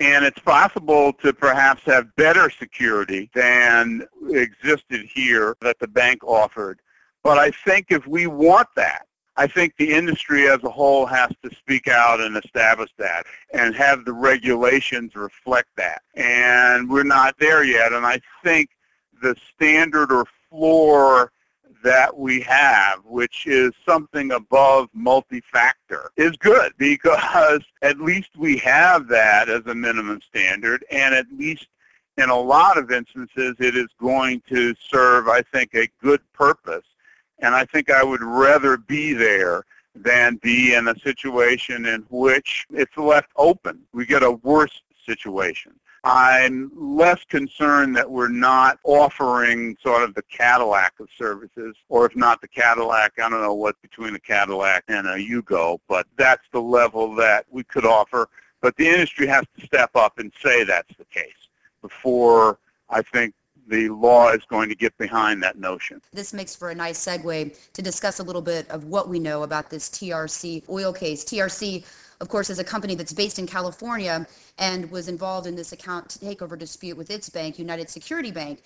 And 0.00 0.24
it's 0.24 0.40
possible 0.40 1.12
to 1.22 1.34
perhaps 1.34 1.82
have 1.84 2.16
better 2.16 2.48
security 2.48 3.30
than 3.34 4.06
existed 4.30 5.06
here 5.12 5.56
that 5.60 5.78
the 5.78 5.86
bank 5.86 6.24
offered. 6.24 6.80
But 7.22 7.38
I 7.38 7.50
think 7.50 7.88
if 7.90 8.06
we 8.06 8.26
want 8.26 8.68
that, 8.76 9.06
I 9.36 9.46
think 9.46 9.74
the 9.76 9.92
industry 9.92 10.48
as 10.48 10.62
a 10.62 10.68
whole 10.70 11.06
has 11.06 11.30
to 11.42 11.54
speak 11.56 11.88
out 11.88 12.20
and 12.20 12.36
establish 12.36 12.90
that 12.98 13.24
and 13.54 13.74
have 13.74 14.04
the 14.04 14.12
regulations 14.12 15.14
reflect 15.14 15.68
that. 15.76 16.02
And 16.14 16.90
we're 16.90 17.02
not 17.02 17.36
there 17.38 17.64
yet. 17.64 17.92
And 17.92 18.04
I 18.04 18.20
think 18.44 18.68
the 19.22 19.34
standard 19.54 20.12
or 20.12 20.26
floor 20.50 21.32
that 21.82 22.16
we 22.16 22.40
have, 22.42 22.98
which 23.04 23.46
is 23.46 23.72
something 23.88 24.32
above 24.32 24.88
multi-factor, 24.92 26.10
is 26.16 26.36
good 26.36 26.72
because 26.78 27.62
at 27.80 28.00
least 28.00 28.30
we 28.36 28.58
have 28.58 29.08
that 29.08 29.48
as 29.48 29.64
a 29.66 29.74
minimum 29.74 30.20
standard 30.20 30.84
and 30.90 31.14
at 31.14 31.26
least 31.32 31.66
in 32.18 32.28
a 32.28 32.38
lot 32.38 32.76
of 32.76 32.90
instances 32.90 33.56
it 33.58 33.74
is 33.74 33.88
going 33.98 34.42
to 34.48 34.74
serve, 34.90 35.28
I 35.28 35.40
think, 35.40 35.74
a 35.74 35.88
good 36.02 36.20
purpose 36.34 36.84
and 37.42 37.54
I 37.54 37.64
think 37.66 37.90
I 37.90 38.02
would 38.02 38.22
rather 38.22 38.76
be 38.76 39.12
there 39.12 39.64
than 39.94 40.36
be 40.36 40.74
in 40.74 40.88
a 40.88 40.98
situation 41.00 41.84
in 41.84 42.06
which 42.08 42.66
it's 42.70 42.96
left 42.96 43.28
open. 43.36 43.80
We 43.92 44.06
get 44.06 44.22
a 44.22 44.30
worse 44.30 44.80
situation. 45.04 45.72
I'm 46.04 46.72
less 46.74 47.22
concerned 47.28 47.94
that 47.96 48.10
we're 48.10 48.28
not 48.28 48.78
offering 48.82 49.76
sort 49.80 50.02
of 50.02 50.14
the 50.14 50.22
Cadillac 50.22 50.94
of 50.98 51.08
services, 51.16 51.76
or 51.88 52.06
if 52.06 52.16
not 52.16 52.40
the 52.40 52.48
Cadillac, 52.48 53.12
I 53.18 53.28
don't 53.28 53.40
know 53.40 53.54
what 53.54 53.80
between 53.82 54.14
a 54.14 54.18
Cadillac 54.18 54.84
and 54.88 55.06
a 55.06 55.16
Yugo, 55.16 55.78
but 55.88 56.06
that's 56.16 56.42
the 56.52 56.60
level 56.60 57.14
that 57.16 57.46
we 57.50 57.62
could 57.62 57.84
offer. 57.84 58.28
But 58.60 58.76
the 58.76 58.88
industry 58.88 59.28
has 59.28 59.44
to 59.56 59.66
step 59.66 59.90
up 59.94 60.18
and 60.18 60.32
say 60.42 60.64
that's 60.64 60.96
the 60.96 61.04
case 61.04 61.30
before 61.82 62.58
I 62.88 63.02
think 63.02 63.34
the 63.72 63.88
law 63.88 64.28
is 64.28 64.44
going 64.44 64.68
to 64.68 64.74
get 64.74 64.96
behind 64.98 65.42
that 65.42 65.58
notion. 65.58 65.98
This 66.12 66.34
makes 66.34 66.54
for 66.54 66.68
a 66.68 66.74
nice 66.74 67.02
segue 67.02 67.72
to 67.72 67.82
discuss 67.82 68.20
a 68.20 68.22
little 68.22 68.42
bit 68.42 68.68
of 68.68 68.84
what 68.84 69.08
we 69.08 69.18
know 69.18 69.44
about 69.44 69.70
this 69.70 69.88
TRC 69.88 70.68
oil 70.68 70.92
case. 70.92 71.24
TRC, 71.24 71.82
of 72.20 72.28
course, 72.28 72.50
is 72.50 72.58
a 72.58 72.64
company 72.64 72.94
that's 72.94 73.14
based 73.14 73.38
in 73.38 73.46
California 73.46 74.26
and 74.58 74.90
was 74.90 75.08
involved 75.08 75.46
in 75.46 75.56
this 75.56 75.72
account 75.72 76.08
takeover 76.08 76.58
dispute 76.58 76.98
with 76.98 77.10
its 77.10 77.30
bank, 77.30 77.58
United 77.58 77.88
Security 77.88 78.30
Bank. 78.30 78.62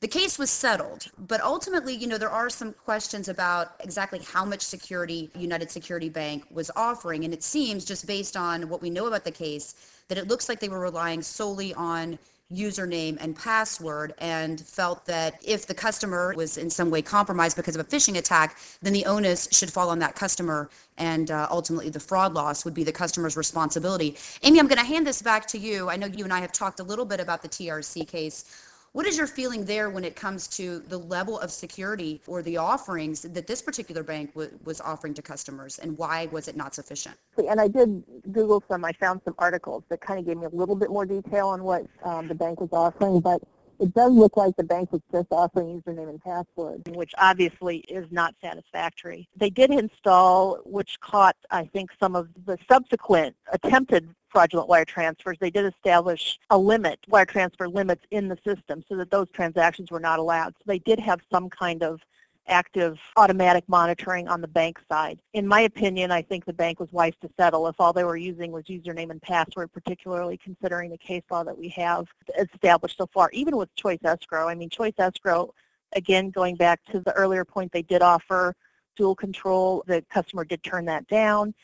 The 0.00 0.08
case 0.08 0.38
was 0.38 0.50
settled, 0.50 1.06
but 1.26 1.40
ultimately, 1.40 1.94
you 1.94 2.06
know, 2.06 2.18
there 2.18 2.30
are 2.30 2.50
some 2.50 2.74
questions 2.84 3.28
about 3.28 3.72
exactly 3.80 4.18
how 4.18 4.44
much 4.44 4.60
security 4.60 5.30
United 5.34 5.70
Security 5.70 6.10
Bank 6.10 6.44
was 6.50 6.70
offering. 6.76 7.24
And 7.24 7.32
it 7.32 7.42
seems, 7.42 7.86
just 7.86 8.06
based 8.06 8.36
on 8.36 8.68
what 8.68 8.82
we 8.82 8.90
know 8.90 9.06
about 9.06 9.24
the 9.24 9.30
case, 9.30 9.74
that 10.08 10.18
it 10.18 10.28
looks 10.28 10.50
like 10.50 10.60
they 10.60 10.68
were 10.68 10.80
relying 10.80 11.22
solely 11.22 11.72
on 11.72 12.18
username 12.52 13.16
and 13.20 13.36
password 13.36 14.12
and 14.18 14.60
felt 14.60 15.06
that 15.06 15.40
if 15.44 15.66
the 15.66 15.74
customer 15.74 16.34
was 16.36 16.58
in 16.58 16.68
some 16.68 16.90
way 16.90 17.02
compromised 17.02 17.56
because 17.56 17.76
of 17.76 17.80
a 17.80 17.88
phishing 17.88 18.18
attack, 18.18 18.58
then 18.82 18.92
the 18.92 19.04
onus 19.06 19.48
should 19.52 19.72
fall 19.72 19.88
on 19.90 19.98
that 20.00 20.14
customer 20.16 20.68
and 20.98 21.30
uh, 21.30 21.46
ultimately 21.50 21.88
the 21.90 22.00
fraud 22.00 22.34
loss 22.34 22.64
would 22.64 22.74
be 22.74 22.84
the 22.84 22.92
customer's 22.92 23.36
responsibility. 23.36 24.16
Amy, 24.42 24.58
I'm 24.58 24.66
going 24.66 24.78
to 24.78 24.84
hand 24.84 25.06
this 25.06 25.22
back 25.22 25.46
to 25.48 25.58
you. 25.58 25.88
I 25.88 25.96
know 25.96 26.06
you 26.06 26.24
and 26.24 26.32
I 26.32 26.40
have 26.40 26.52
talked 26.52 26.80
a 26.80 26.84
little 26.84 27.04
bit 27.04 27.20
about 27.20 27.42
the 27.42 27.48
TRC 27.48 28.06
case. 28.06 28.44
What 28.92 29.06
is 29.06 29.16
your 29.16 29.28
feeling 29.28 29.66
there 29.66 29.88
when 29.88 30.02
it 30.02 30.16
comes 30.16 30.48
to 30.48 30.80
the 30.80 30.98
level 30.98 31.38
of 31.38 31.52
security 31.52 32.20
or 32.26 32.42
the 32.42 32.56
offerings 32.56 33.22
that 33.22 33.46
this 33.46 33.62
particular 33.62 34.02
bank 34.02 34.34
w- 34.34 34.50
was 34.64 34.80
offering 34.80 35.14
to 35.14 35.22
customers, 35.22 35.78
and 35.78 35.96
why 35.96 36.26
was 36.32 36.48
it 36.48 36.56
not 36.56 36.74
sufficient? 36.74 37.16
And 37.36 37.60
I 37.60 37.68
did 37.68 38.02
Google 38.32 38.64
some. 38.68 38.84
I 38.84 38.90
found 38.94 39.20
some 39.24 39.36
articles 39.38 39.84
that 39.90 40.00
kind 40.00 40.18
of 40.18 40.26
gave 40.26 40.38
me 40.38 40.46
a 40.46 40.48
little 40.48 40.74
bit 40.74 40.90
more 40.90 41.06
detail 41.06 41.46
on 41.48 41.62
what 41.62 41.86
um, 42.02 42.26
the 42.26 42.34
bank 42.34 42.60
was 42.60 42.70
offering, 42.72 43.20
but 43.20 43.40
it 43.78 43.94
does 43.94 44.10
look 44.10 44.36
like 44.36 44.56
the 44.56 44.64
bank 44.64 44.90
was 44.92 45.02
just 45.12 45.28
offering 45.30 45.80
username 45.80 46.10
and 46.10 46.20
password, 46.20 46.82
which 46.88 47.12
obviously 47.16 47.78
is 47.88 48.06
not 48.10 48.34
satisfactory. 48.42 49.28
They 49.36 49.50
did 49.50 49.70
install, 49.70 50.58
which 50.66 50.98
caught, 51.00 51.36
I 51.52 51.64
think, 51.64 51.90
some 52.00 52.16
of 52.16 52.28
the 52.44 52.58
subsequent 52.68 53.36
attempted 53.52 54.12
fraudulent 54.30 54.68
wire 54.68 54.84
transfers, 54.84 55.36
they 55.40 55.50
did 55.50 55.64
establish 55.66 56.38
a 56.50 56.58
limit, 56.58 56.98
wire 57.08 57.24
transfer 57.24 57.68
limits 57.68 58.04
in 58.10 58.28
the 58.28 58.38
system 58.44 58.82
so 58.88 58.96
that 58.96 59.10
those 59.10 59.28
transactions 59.30 59.90
were 59.90 60.00
not 60.00 60.18
allowed. 60.18 60.54
So 60.58 60.64
they 60.66 60.78
did 60.78 60.98
have 61.00 61.20
some 61.30 61.50
kind 61.50 61.82
of 61.82 62.00
active 62.46 62.98
automatic 63.16 63.64
monitoring 63.68 64.28
on 64.28 64.40
the 64.40 64.48
bank 64.48 64.78
side. 64.90 65.20
In 65.34 65.46
my 65.46 65.60
opinion, 65.60 66.10
I 66.10 66.22
think 66.22 66.44
the 66.44 66.52
bank 66.52 66.80
was 66.80 66.90
wise 66.92 67.12
to 67.22 67.30
settle 67.38 67.66
if 67.68 67.76
all 67.78 67.92
they 67.92 68.04
were 68.04 68.16
using 68.16 68.50
was 68.50 68.64
username 68.64 69.10
and 69.10 69.22
password, 69.22 69.72
particularly 69.72 70.36
considering 70.36 70.90
the 70.90 70.98
case 70.98 71.22
law 71.30 71.44
that 71.44 71.56
we 71.56 71.68
have 71.68 72.06
established 72.38 72.98
so 72.98 73.06
far, 73.06 73.30
even 73.32 73.56
with 73.56 73.74
Choice 73.76 74.00
Escrow. 74.04 74.48
I 74.48 74.54
mean, 74.54 74.68
Choice 74.68 74.94
Escrow, 74.98 75.54
again, 75.94 76.30
going 76.30 76.56
back 76.56 76.80
to 76.90 77.00
the 77.00 77.12
earlier 77.12 77.44
point, 77.44 77.72
they 77.72 77.82
did 77.82 78.02
offer 78.02 78.54
dual 78.96 79.14
control. 79.14 79.84
The 79.86 80.04
customer 80.10 80.44
did 80.44 80.62
turn 80.62 80.84
that 80.86 81.06
down. 81.06 81.54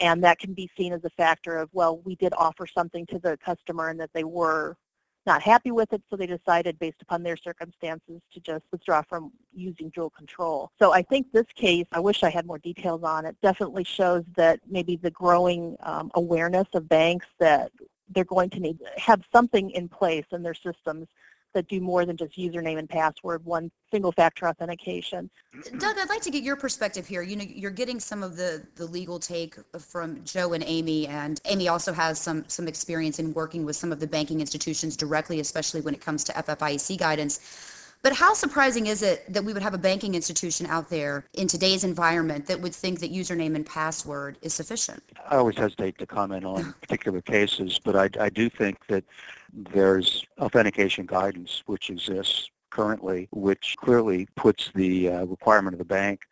And 0.00 0.22
that 0.24 0.38
can 0.38 0.54
be 0.54 0.70
seen 0.76 0.92
as 0.92 1.04
a 1.04 1.10
factor 1.10 1.56
of, 1.56 1.68
well, 1.72 1.98
we 1.98 2.14
did 2.16 2.32
offer 2.36 2.66
something 2.66 3.06
to 3.06 3.18
the 3.18 3.36
customer 3.38 3.88
and 3.88 3.98
that 4.00 4.10
they 4.14 4.24
were 4.24 4.76
not 5.26 5.42
happy 5.42 5.70
with 5.70 5.92
it, 5.92 6.02
so 6.08 6.16
they 6.16 6.26
decided 6.26 6.78
based 6.78 7.02
upon 7.02 7.22
their 7.22 7.36
circumstances 7.36 8.20
to 8.32 8.40
just 8.40 8.64
withdraw 8.72 9.02
from 9.02 9.30
using 9.52 9.90
dual 9.90 10.10
control. 10.10 10.70
So 10.80 10.94
I 10.94 11.02
think 11.02 11.30
this 11.32 11.46
case, 11.54 11.86
I 11.92 12.00
wish 12.00 12.22
I 12.22 12.30
had 12.30 12.46
more 12.46 12.58
details 12.58 13.02
on 13.02 13.26
it, 13.26 13.36
definitely 13.42 13.84
shows 13.84 14.24
that 14.36 14.60
maybe 14.66 14.96
the 14.96 15.10
growing 15.10 15.76
um, 15.80 16.10
awareness 16.14 16.66
of 16.72 16.88
banks 16.88 17.26
that 17.40 17.70
they're 18.14 18.24
going 18.24 18.48
to 18.50 18.60
need 18.60 18.78
have 18.96 19.22
something 19.30 19.70
in 19.72 19.86
place 19.88 20.24
in 20.32 20.42
their 20.42 20.54
systems 20.54 21.08
that 21.54 21.68
do 21.68 21.80
more 21.80 22.04
than 22.04 22.16
just 22.16 22.36
username 22.36 22.78
and 22.78 22.88
password, 22.88 23.44
one 23.44 23.70
single 23.90 24.12
factor 24.12 24.46
authentication. 24.48 25.30
Doug, 25.78 25.96
I'd 25.98 26.08
like 26.08 26.22
to 26.22 26.30
get 26.30 26.42
your 26.42 26.56
perspective 26.56 27.06
here. 27.06 27.22
You 27.22 27.36
know, 27.36 27.44
you're 27.48 27.70
getting 27.70 28.00
some 28.00 28.22
of 28.22 28.36
the, 28.36 28.66
the 28.76 28.86
legal 28.86 29.18
take 29.18 29.56
from 29.78 30.22
Joe 30.24 30.52
and 30.52 30.62
Amy, 30.66 31.06
and 31.06 31.40
Amy 31.46 31.68
also 31.68 31.92
has 31.92 32.20
some, 32.20 32.44
some 32.48 32.68
experience 32.68 33.18
in 33.18 33.32
working 33.32 33.64
with 33.64 33.76
some 33.76 33.92
of 33.92 34.00
the 34.00 34.06
banking 34.06 34.40
institutions 34.40 34.96
directly, 34.96 35.40
especially 35.40 35.80
when 35.80 35.94
it 35.94 36.00
comes 36.00 36.24
to 36.24 36.32
FFIEC 36.32 36.98
guidance. 36.98 37.40
But 38.02 38.12
how 38.12 38.32
surprising 38.34 38.86
is 38.86 39.02
it 39.02 39.30
that 39.32 39.44
we 39.44 39.52
would 39.52 39.62
have 39.62 39.74
a 39.74 39.78
banking 39.78 40.14
institution 40.14 40.66
out 40.66 40.88
there 40.88 41.24
in 41.34 41.48
today's 41.48 41.84
environment 41.84 42.46
that 42.46 42.60
would 42.60 42.74
think 42.74 43.00
that 43.00 43.12
username 43.12 43.54
and 43.56 43.66
password 43.66 44.38
is 44.42 44.54
sufficient? 44.54 45.02
I 45.28 45.36
always 45.36 45.56
hesitate 45.56 45.98
to 45.98 46.06
comment 46.06 46.44
on 46.44 46.74
particular 46.80 47.20
cases, 47.20 47.80
but 47.82 47.96
I, 47.96 48.08
I 48.22 48.28
do 48.30 48.48
think 48.48 48.86
that 48.86 49.04
there's 49.52 50.24
authentication 50.38 51.06
guidance 51.06 51.62
which 51.66 51.90
exists 51.90 52.50
currently, 52.70 53.28
which 53.32 53.76
clearly 53.78 54.28
puts 54.36 54.70
the 54.74 55.08
uh, 55.08 55.24
requirement 55.24 55.74
of 55.74 55.78
the 55.78 55.84
bank 55.84 56.22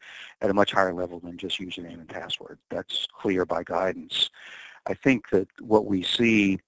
at 0.43 0.51
a 0.51 0.55
much 0.55 0.73
higher 0.73 0.93
level 0.93 1.19
than 1.19 1.37
just 1.37 1.61
username 1.61 1.95
and 1.95 2.09
password. 2.09 2.59
That's 2.71 3.07
clear 3.13 3.45
by 3.45 3.65
guidance. 3.65 4.31
I 4.87 4.95
think 4.95 5.31
that 5.31 5.49
what 5.61 5.87
we 5.87 6.03
see 6.03 6.61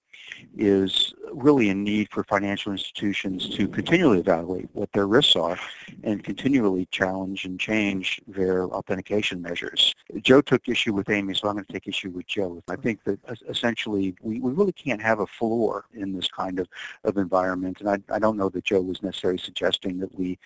is 0.57 1.13
really 1.33 1.69
a 1.69 1.75
need 1.75 2.09
for 2.11 2.23
financial 2.23 2.71
institutions 2.71 3.49
to 3.49 3.67
continually 3.67 4.19
evaluate 4.19 4.67
what 4.73 4.91
their 4.93 5.07
risks 5.07 5.35
are 5.35 5.57
and 6.03 6.23
continually 6.23 6.87
challenge 6.91 7.45
and 7.45 7.59
change 7.59 8.19
their 8.27 8.65
authentication 8.65 9.41
measures. 9.41 9.93
Joe 10.21 10.41
took 10.41 10.67
issue 10.67 10.93
with 10.93 11.09
Amy, 11.09 11.33
so 11.33 11.47
I'm 11.47 11.55
going 11.55 11.65
to 11.65 11.73
take 11.73 11.87
issue 11.87 12.09
with 12.09 12.27
Joe. 12.27 12.61
I 12.67 12.75
think 12.75 13.03
that 13.03 13.19
essentially 13.47 14.15
we, 14.21 14.39
we 14.39 14.51
really 14.51 14.71
can't 14.71 15.01
have 15.01 15.19
a 15.19 15.27
floor 15.27 15.85
in 15.93 16.13
this 16.13 16.27
kind 16.27 16.59
of, 16.59 16.67
of 17.03 17.17
environment, 17.17 17.81
and 17.81 17.89
I, 17.89 18.15
I 18.15 18.19
don't 18.19 18.37
know 18.37 18.49
that 18.49 18.63
Joe 18.63 18.81
was 18.81 19.03
necessarily 19.03 19.39
suggesting 19.39 19.99
that 19.99 20.13
we 20.17 20.37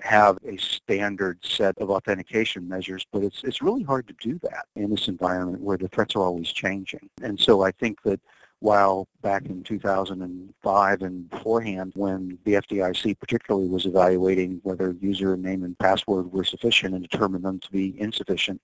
have 0.00 0.38
a 0.44 0.56
standard 0.56 1.38
set 1.44 1.76
of 1.78 1.90
authentication 1.90 2.66
measures, 2.68 3.06
but 3.12 3.22
it's, 3.22 3.44
it's 3.44 3.62
really 3.62 3.82
hard 3.82 4.08
to 4.08 4.14
do 4.20 4.38
that 4.42 4.66
in 4.76 4.90
this 4.90 5.08
environment 5.08 5.60
where 5.62 5.76
the 5.76 5.88
threats 5.88 6.16
are 6.16 6.22
always 6.22 6.50
changing. 6.50 7.08
And 7.22 7.38
so 7.38 7.62
I 7.62 7.70
think 7.72 8.02
that 8.02 8.20
while 8.60 9.08
back 9.22 9.46
in 9.46 9.62
2005 9.62 11.02
and 11.02 11.30
beforehand 11.30 11.92
when 11.96 12.38
the 12.44 12.52
FDIC 12.52 13.18
particularly 13.18 13.68
was 13.68 13.86
evaluating 13.86 14.60
whether 14.62 14.92
username 14.94 15.64
and 15.64 15.78
password 15.78 16.30
were 16.30 16.44
sufficient 16.44 16.94
and 16.94 17.02
determined 17.02 17.44
them 17.44 17.58
to 17.58 17.70
be 17.70 17.98
insufficient, 17.98 18.60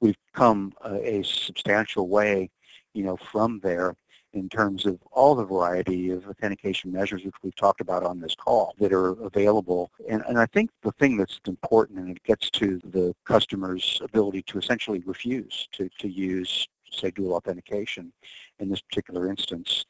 we've 0.00 0.18
come 0.34 0.72
a, 0.84 1.18
a 1.18 1.24
substantial 1.24 2.08
way, 2.08 2.50
you 2.92 3.02
know, 3.02 3.16
from 3.16 3.58
there 3.60 3.94
in 4.34 4.48
terms 4.48 4.84
of 4.84 4.98
all 5.10 5.34
the 5.34 5.44
variety 5.44 6.10
of 6.10 6.26
authentication 6.28 6.92
measures 6.92 7.24
which 7.24 7.34
we've 7.42 7.56
talked 7.56 7.80
about 7.80 8.04
on 8.04 8.20
this 8.20 8.34
call 8.34 8.74
that 8.78 8.92
are 8.92 9.10
available. 9.24 9.90
And, 10.08 10.22
and 10.28 10.38
I 10.38 10.46
think 10.46 10.70
the 10.82 10.92
thing 10.92 11.16
that's 11.16 11.40
important, 11.46 11.98
and 11.98 12.10
it 12.10 12.22
gets 12.24 12.50
to 12.50 12.78
the 12.84 13.14
customer's 13.24 14.00
ability 14.04 14.42
to 14.42 14.58
essentially 14.58 15.02
refuse 15.06 15.68
to, 15.72 15.88
to 15.98 16.08
use, 16.08 16.68
say, 16.90 17.10
dual 17.10 17.34
authentication, 17.34 18.12
in 18.58 18.68
this 18.68 18.80
particular 18.80 19.28
instance. 19.28 19.84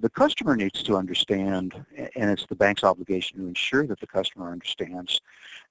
The 0.00 0.10
customer 0.10 0.56
needs 0.56 0.82
to 0.82 0.96
understand, 0.96 1.74
and 2.16 2.30
it's 2.30 2.44
the 2.46 2.56
bank's 2.56 2.82
obligation 2.82 3.38
to 3.38 3.46
ensure 3.46 3.86
that 3.86 4.00
the 4.00 4.06
customer 4.06 4.50
understands 4.50 5.20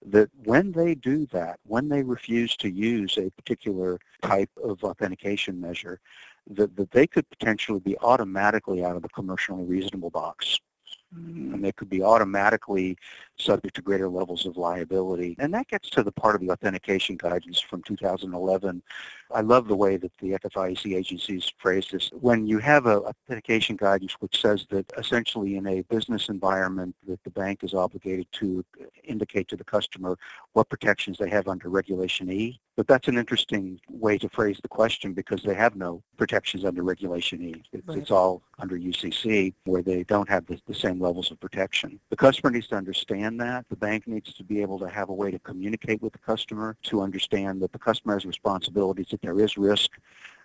that 0.06 0.30
when 0.46 0.72
they 0.72 0.96
do 0.96 1.26
that, 1.28 1.60
when 1.66 1.90
they 1.90 2.02
refuse 2.02 2.56
to 2.58 2.70
use 2.70 3.18
a 3.18 3.30
particular 3.32 4.00
type 4.22 4.50
of 4.64 4.84
authentication 4.86 5.60
measure, 5.60 6.00
that, 6.50 6.76
that 6.78 6.92
they 6.92 7.08
could 7.08 7.30
potentially 7.30 7.82
be 7.82 7.98
automatically 8.00 8.86
out 8.86 8.96
of 8.96 9.02
the 9.02 9.10
commercially 9.10 9.66
reasonable 9.66 10.12
box 10.12 10.60
mm-hmm. 11.14 11.54
and 11.54 11.64
they 11.64 11.72
could 11.72 11.90
be 11.90 12.04
automatically 12.04 12.98
subject 13.38 13.76
to 13.76 13.82
greater 13.82 14.08
levels 14.08 14.46
of 14.46 14.58
liability. 14.58 15.36
And 15.40 15.54
that 15.54 15.68
gets 15.68 15.90
to 15.92 16.04
the 16.04 16.12
part 16.12 16.36
of 16.36 16.42
the 16.42 16.52
authentication 16.52 17.18
guidance 17.18 17.60
from 17.60 17.82
2011. 17.84 18.82
I 19.34 19.42
love 19.42 19.68
the 19.68 19.76
way 19.76 19.98
that 19.98 20.12
the 20.20 20.32
FFIEC 20.32 20.96
agencies 20.96 21.52
phrased 21.58 21.92
this. 21.92 22.10
When 22.14 22.48
you 22.48 22.60
have 22.60 22.86
a 22.86 23.02
authentication 23.02 23.76
guidance 23.76 24.14
which 24.20 24.42
says 24.42 24.66
that 24.70 24.92
essentially 24.98 25.58
in 25.58 25.68
a 25.68 25.82
business 25.84 26.30
environment 26.30 26.96
that 27.08 27.24
the 27.24 27.32
bank 27.32 27.64
is 27.64 27.74
obligated 27.74 28.28
to 28.34 28.64
indicate 29.04 29.48
to 29.50 29.58
the 29.58 29.64
customer 29.64 30.18
what 30.54 30.70
protections 30.70 31.18
they 31.18 31.30
have 31.30 31.48
under 31.48 31.70
Regulation 31.70 32.32
E, 32.32 32.60
but 32.76 32.88
that's 32.88 33.08
an 33.08 33.18
interesting 33.18 33.80
way 33.90 34.18
to 34.18 34.28
phrase 34.30 34.60
the 34.62 34.68
question 34.68 35.14
because 35.14 35.42
they 35.44 35.54
have 35.54 35.76
no 35.76 36.04
protections 36.18 36.66
under 36.66 36.84
Regulation 36.84 37.42
E. 37.42 37.64
It's, 37.72 37.88
right. 37.88 37.98
it's 37.98 38.12
all 38.12 38.42
under 38.60 38.78
UCC 38.78 39.54
where 39.64 39.82
they 39.82 40.04
don't 40.04 40.30
have 40.30 40.46
the, 40.46 40.60
the 40.68 40.74
same 40.74 41.00
levels 41.00 41.32
of 41.32 41.40
protection. 41.40 42.00
The 42.10 42.18
customer 42.18 42.52
needs 42.52 42.68
to 42.68 42.76
understand 42.76 43.25
that. 43.38 43.68
The 43.70 43.76
bank 43.76 44.08
needs 44.08 44.34
to 44.34 44.44
be 44.44 44.62
able 44.62 44.80
to 44.80 44.90
have 44.90 45.10
a 45.10 45.14
way 45.14 45.32
to 45.32 45.40
communicate 45.40 46.02
with 46.02 46.14
the 46.14 46.20
customer 46.20 46.76
to 46.84 47.02
understand 47.02 47.62
that 47.62 47.72
the 47.72 47.80
customer 47.80 48.14
has 48.14 48.26
responsibilities, 48.26 49.08
that 49.12 49.22
there 49.22 49.40
is 49.40 49.58
risk, 49.58 49.92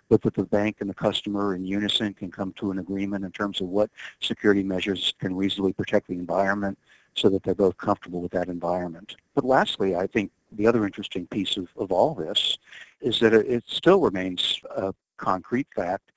but 0.09 0.21
that 0.23 0.33
the 0.33 0.43
bank 0.43 0.77
and 0.79 0.89
the 0.89 0.93
customer 0.93 1.55
in 1.55 1.63
unison 1.65 2.13
can 2.13 2.29
come 2.29 2.53
to 2.53 2.71
an 2.71 2.79
agreement 2.79 3.23
in 3.23 3.31
terms 3.31 3.61
of 3.61 3.67
what 3.67 3.89
security 4.19 4.63
measures 4.63 5.13
can 5.19 5.35
reasonably 5.35 5.73
protect 5.73 6.07
the 6.07 6.13
environment 6.13 6.77
so 7.15 7.29
that 7.29 7.43
they're 7.43 7.55
both 7.55 7.77
comfortable 7.77 8.21
with 8.21 8.31
that 8.31 8.49
environment. 8.49 9.15
But 9.35 9.45
lastly, 9.45 9.95
I 9.95 10.07
think 10.07 10.31
the 10.51 10.67
other 10.67 10.85
interesting 10.85 11.27
piece 11.27 11.57
of, 11.57 11.69
of 11.77 11.91
all 11.91 12.13
this 12.13 12.57
is 13.01 13.19
that 13.19 13.33
it 13.33 13.63
still 13.67 14.01
remains 14.01 14.59
a 14.75 14.93
concrete 15.17 15.67
fact 15.75 16.11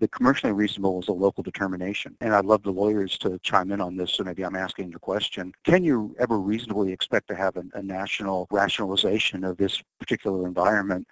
that 0.00 0.10
commercially 0.10 0.52
reasonable 0.52 1.00
is 1.00 1.08
a 1.08 1.12
local 1.12 1.42
determination. 1.42 2.16
And 2.20 2.34
I'd 2.34 2.44
love 2.44 2.62
the 2.62 2.72
lawyers 2.72 3.16
to 3.18 3.38
chime 3.42 3.70
in 3.70 3.80
on 3.80 3.96
this, 3.96 4.12
so 4.14 4.24
maybe 4.24 4.44
I'm 4.44 4.56
asking 4.56 4.90
the 4.90 4.98
question. 4.98 5.52
Can 5.64 5.84
you 5.84 6.16
ever 6.18 6.38
reasonably 6.38 6.92
expect 6.92 7.28
to 7.28 7.36
have 7.36 7.56
a, 7.56 7.64
a 7.74 7.82
national 7.82 8.48
rationalization 8.50 9.44
of 9.44 9.56
this 9.56 9.82
particular 9.98 10.46
environment 10.46 11.06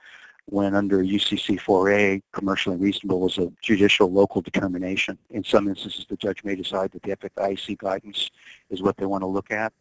when 0.50 0.74
under 0.74 1.04
UCC 1.04 1.60
4A, 1.60 2.22
commercially 2.32 2.76
reasonable 2.76 3.26
is 3.26 3.36
a 3.36 3.52
judicial 3.62 4.10
local 4.10 4.40
determination. 4.40 5.18
In 5.30 5.44
some 5.44 5.68
instances, 5.68 6.06
the 6.08 6.16
judge 6.16 6.42
may 6.42 6.54
decide 6.54 6.90
that 6.92 7.02
the 7.02 7.14
FFIEC 7.16 7.76
guidance 7.76 8.30
is 8.70 8.80
what 8.80 8.96
they 8.96 9.04
want 9.04 9.22
to 9.22 9.26
look 9.26 9.50
at. 9.50 9.72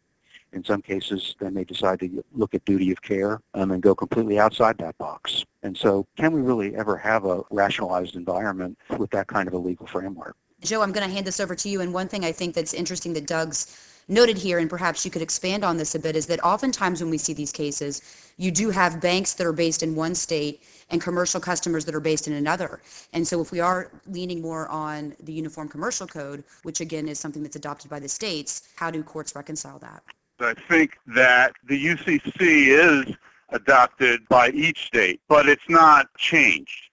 In 0.52 0.64
some 0.64 0.82
cases, 0.82 1.34
then 1.38 1.54
they 1.54 1.64
decide 1.64 2.00
to 2.00 2.24
look 2.32 2.54
at 2.54 2.64
duty 2.64 2.90
of 2.90 3.02
care 3.02 3.40
um, 3.54 3.70
and 3.70 3.82
go 3.82 3.94
completely 3.94 4.38
outside 4.38 4.78
that 4.78 4.96
box. 4.98 5.44
And 5.62 5.76
so 5.76 6.06
can 6.16 6.32
we 6.32 6.40
really 6.40 6.74
ever 6.76 6.96
have 6.96 7.24
a 7.24 7.42
rationalized 7.50 8.16
environment 8.16 8.78
with 8.96 9.10
that 9.10 9.26
kind 9.26 9.46
of 9.46 9.54
a 9.54 9.58
legal 9.58 9.86
framework? 9.86 10.36
Joe, 10.62 10.82
I'm 10.82 10.92
going 10.92 11.06
to 11.06 11.12
hand 11.12 11.26
this 11.26 11.38
over 11.38 11.54
to 11.54 11.68
you. 11.68 11.80
And 11.80 11.94
one 11.94 12.08
thing 12.08 12.24
I 12.24 12.32
think 12.32 12.54
that's 12.54 12.74
interesting 12.74 13.12
that 13.14 13.26
Doug's 13.26 13.76
noted 14.08 14.38
here, 14.38 14.58
and 14.58 14.68
perhaps 14.68 15.04
you 15.04 15.10
could 15.10 15.22
expand 15.22 15.64
on 15.64 15.76
this 15.76 15.94
a 15.94 15.98
bit, 15.98 16.16
is 16.16 16.26
that 16.26 16.42
oftentimes 16.42 17.00
when 17.00 17.10
we 17.10 17.18
see 17.18 17.34
these 17.34 17.52
cases, 17.52 18.02
you 18.38 18.50
do 18.50 18.70
have 18.70 19.00
banks 19.00 19.34
that 19.34 19.46
are 19.46 19.52
based 19.52 19.82
in 19.82 19.94
one 19.94 20.14
state 20.14 20.62
and 20.90 21.00
commercial 21.00 21.40
customers 21.40 21.84
that 21.84 21.94
are 21.94 22.00
based 22.00 22.26
in 22.26 22.32
another. 22.32 22.80
And 23.12 23.26
so 23.26 23.40
if 23.40 23.52
we 23.52 23.60
are 23.60 23.90
leaning 24.06 24.40
more 24.40 24.66
on 24.68 25.14
the 25.20 25.32
Uniform 25.32 25.68
Commercial 25.68 26.06
Code, 26.06 26.42
which 26.62 26.80
again 26.80 27.06
is 27.06 27.20
something 27.20 27.42
that's 27.42 27.56
adopted 27.56 27.90
by 27.90 28.00
the 28.00 28.08
states, 28.08 28.68
how 28.76 28.90
do 28.90 29.02
courts 29.02 29.34
reconcile 29.36 29.78
that? 29.80 30.02
I 30.40 30.54
think 30.68 30.96
that 31.08 31.52
the 31.66 31.86
UCC 31.86 32.28
is 32.38 33.16
adopted 33.50 34.20
by 34.28 34.50
each 34.50 34.86
state, 34.86 35.20
but 35.28 35.48
it's 35.48 35.68
not 35.68 36.06
changed. 36.16 36.90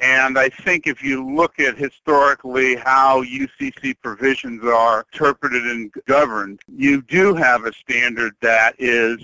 And 0.00 0.38
I 0.38 0.48
think 0.48 0.86
if 0.86 1.02
you 1.02 1.26
look 1.26 1.60
at 1.60 1.76
historically 1.76 2.76
how 2.76 3.22
UCC 3.24 3.94
provisions 4.02 4.64
are 4.64 5.04
interpreted 5.12 5.66
and 5.66 5.92
governed, 6.06 6.60
you 6.66 7.02
do 7.02 7.34
have 7.34 7.66
a 7.66 7.72
standard 7.74 8.32
that 8.40 8.74
is 8.78 9.18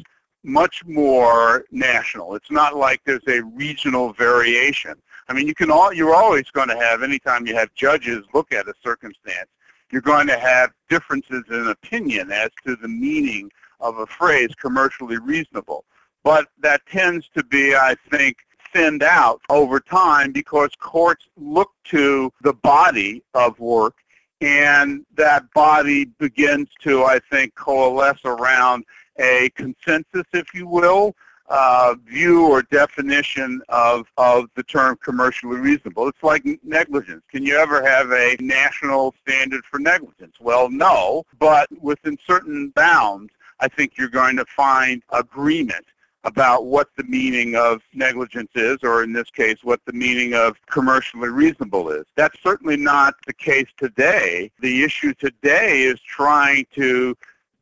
much 0.45 0.85
more 0.85 1.65
national. 1.71 2.35
It's 2.35 2.51
not 2.51 2.77
like 2.77 3.01
there's 3.05 3.27
a 3.29 3.43
regional 3.43 4.13
variation. 4.13 4.95
I 5.29 5.33
mean, 5.33 5.47
you 5.47 5.55
can 5.55 5.71
all, 5.71 5.93
you're 5.93 6.15
always 6.15 6.51
going 6.51 6.69
to 6.69 6.77
have, 6.77 7.03
anytime 7.03 7.47
you 7.47 7.55
have 7.55 7.73
judges 7.75 8.25
look 8.35 8.53
at 8.53 8.69
a 8.69 8.75
circumstance, 8.83 9.49
you're 9.91 10.03
going 10.03 10.27
to 10.27 10.39
have 10.39 10.71
differences 10.89 11.45
in 11.51 11.69
opinion 11.69 12.31
as 12.31 12.51
to 12.67 12.77
the 12.77 12.89
meaning 12.89 13.51
of 13.81 13.99
a 13.99 14.07
phrase, 14.07 14.55
commercially 14.61 15.19
reasonable. 15.19 15.85
But 16.25 16.49
that 16.61 16.83
tends 16.87 17.29
to 17.37 17.45
be, 17.45 17.75
I 17.75 17.97
think, 18.11 18.39
thinned 18.73 19.03
out 19.03 19.41
over 19.49 19.81
time 19.81 20.33
because 20.33 20.71
courts 20.79 21.25
look 21.37 21.71
to 21.85 22.33
the 22.43 22.53
body 22.53 23.23
of 23.35 23.59
work 23.59 23.95
and 24.41 25.05
that 25.17 25.51
body 25.53 26.05
begins 26.05 26.69
to, 26.83 27.05
I 27.05 27.19
think, 27.31 27.55
coalesce 27.55 28.21
around 28.25 28.85
a 29.19 29.51
consensus, 29.57 30.25
if 30.33 30.55
you 30.55 30.69
will, 30.69 31.15
uh, 31.49 31.95
view 32.07 32.47
or 32.47 32.63
definition 32.63 33.63
of, 33.69 34.07
of 34.17 34.47
the 34.55 34.63
term 34.63 34.99
commercially 35.03 35.59
reasonable. 35.59 36.09
It's 36.09 36.23
like 36.23 36.45
negligence. 36.63 37.23
Can 37.31 37.45
you 37.45 37.57
ever 37.57 37.83
have 37.83 38.11
a 38.13 38.37
national 38.41 39.15
standard 39.23 39.65
for 39.65 39.79
negligence? 39.79 40.37
Well, 40.41 40.69
no, 40.71 41.25
but 41.39 41.69
within 41.81 42.19
certain 42.27 42.71
bounds, 42.71 43.33
I 43.61 43.69
think 43.69 43.97
you're 43.97 44.09
going 44.09 44.37
to 44.37 44.45
find 44.45 45.03
agreement 45.13 45.85
about 46.25 46.67
what 46.67 46.89
the 46.97 47.05
meaning 47.05 47.57
of 47.57 47.81
negligence 47.95 48.51
is, 48.55 48.79
or 48.83 49.03
in 49.03 49.13
this 49.13 49.31
case, 49.31 49.59
what 49.63 49.81
the 49.87 49.93
meaning 49.93 50.35
of 50.35 50.57
commercially 50.67 51.29
reasonable 51.29 51.91
is. 51.91 52.05
That's 52.17 52.39
certainly 52.43 52.77
not 52.77 53.15
the 53.27 53.33
case 53.33 53.69
today. 53.79 54.51
The 54.61 54.83
issue 54.83 55.15
today 55.15 55.83
is 55.83 56.01
trying 56.01 56.67
to 56.75 57.17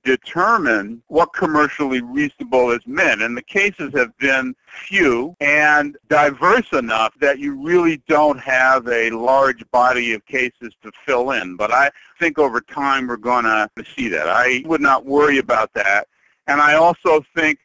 determine 0.06 1.02
what 1.08 1.34
commercially 1.34 2.00
reasonable 2.00 2.70
is 2.70 2.80
meant. 2.86 3.20
And 3.20 3.36
the 3.36 3.42
cases 3.42 3.92
have 3.94 4.16
been 4.18 4.54
few 4.68 5.36
and 5.40 5.96
diverse 6.08 6.72
enough 6.72 7.12
that 7.20 7.40
you 7.40 7.60
really 7.60 8.00
don't 8.08 8.38
have 8.38 8.86
a 8.86 9.10
large 9.10 9.68
body 9.72 10.14
of 10.14 10.24
cases 10.24 10.72
to 10.82 10.92
fill 11.04 11.32
in. 11.32 11.56
But 11.56 11.72
I 11.72 11.90
think 12.20 12.38
over 12.38 12.60
time 12.60 13.08
we're 13.08 13.16
going 13.16 13.44
to 13.44 13.68
see 13.96 14.08
that. 14.08 14.28
I 14.28 14.62
would 14.64 14.80
not 14.80 15.04
worry 15.04 15.38
about 15.38 15.74
that. 15.74 16.06
And 16.46 16.60
I 16.60 16.74
also 16.74 17.24
think 17.34 17.58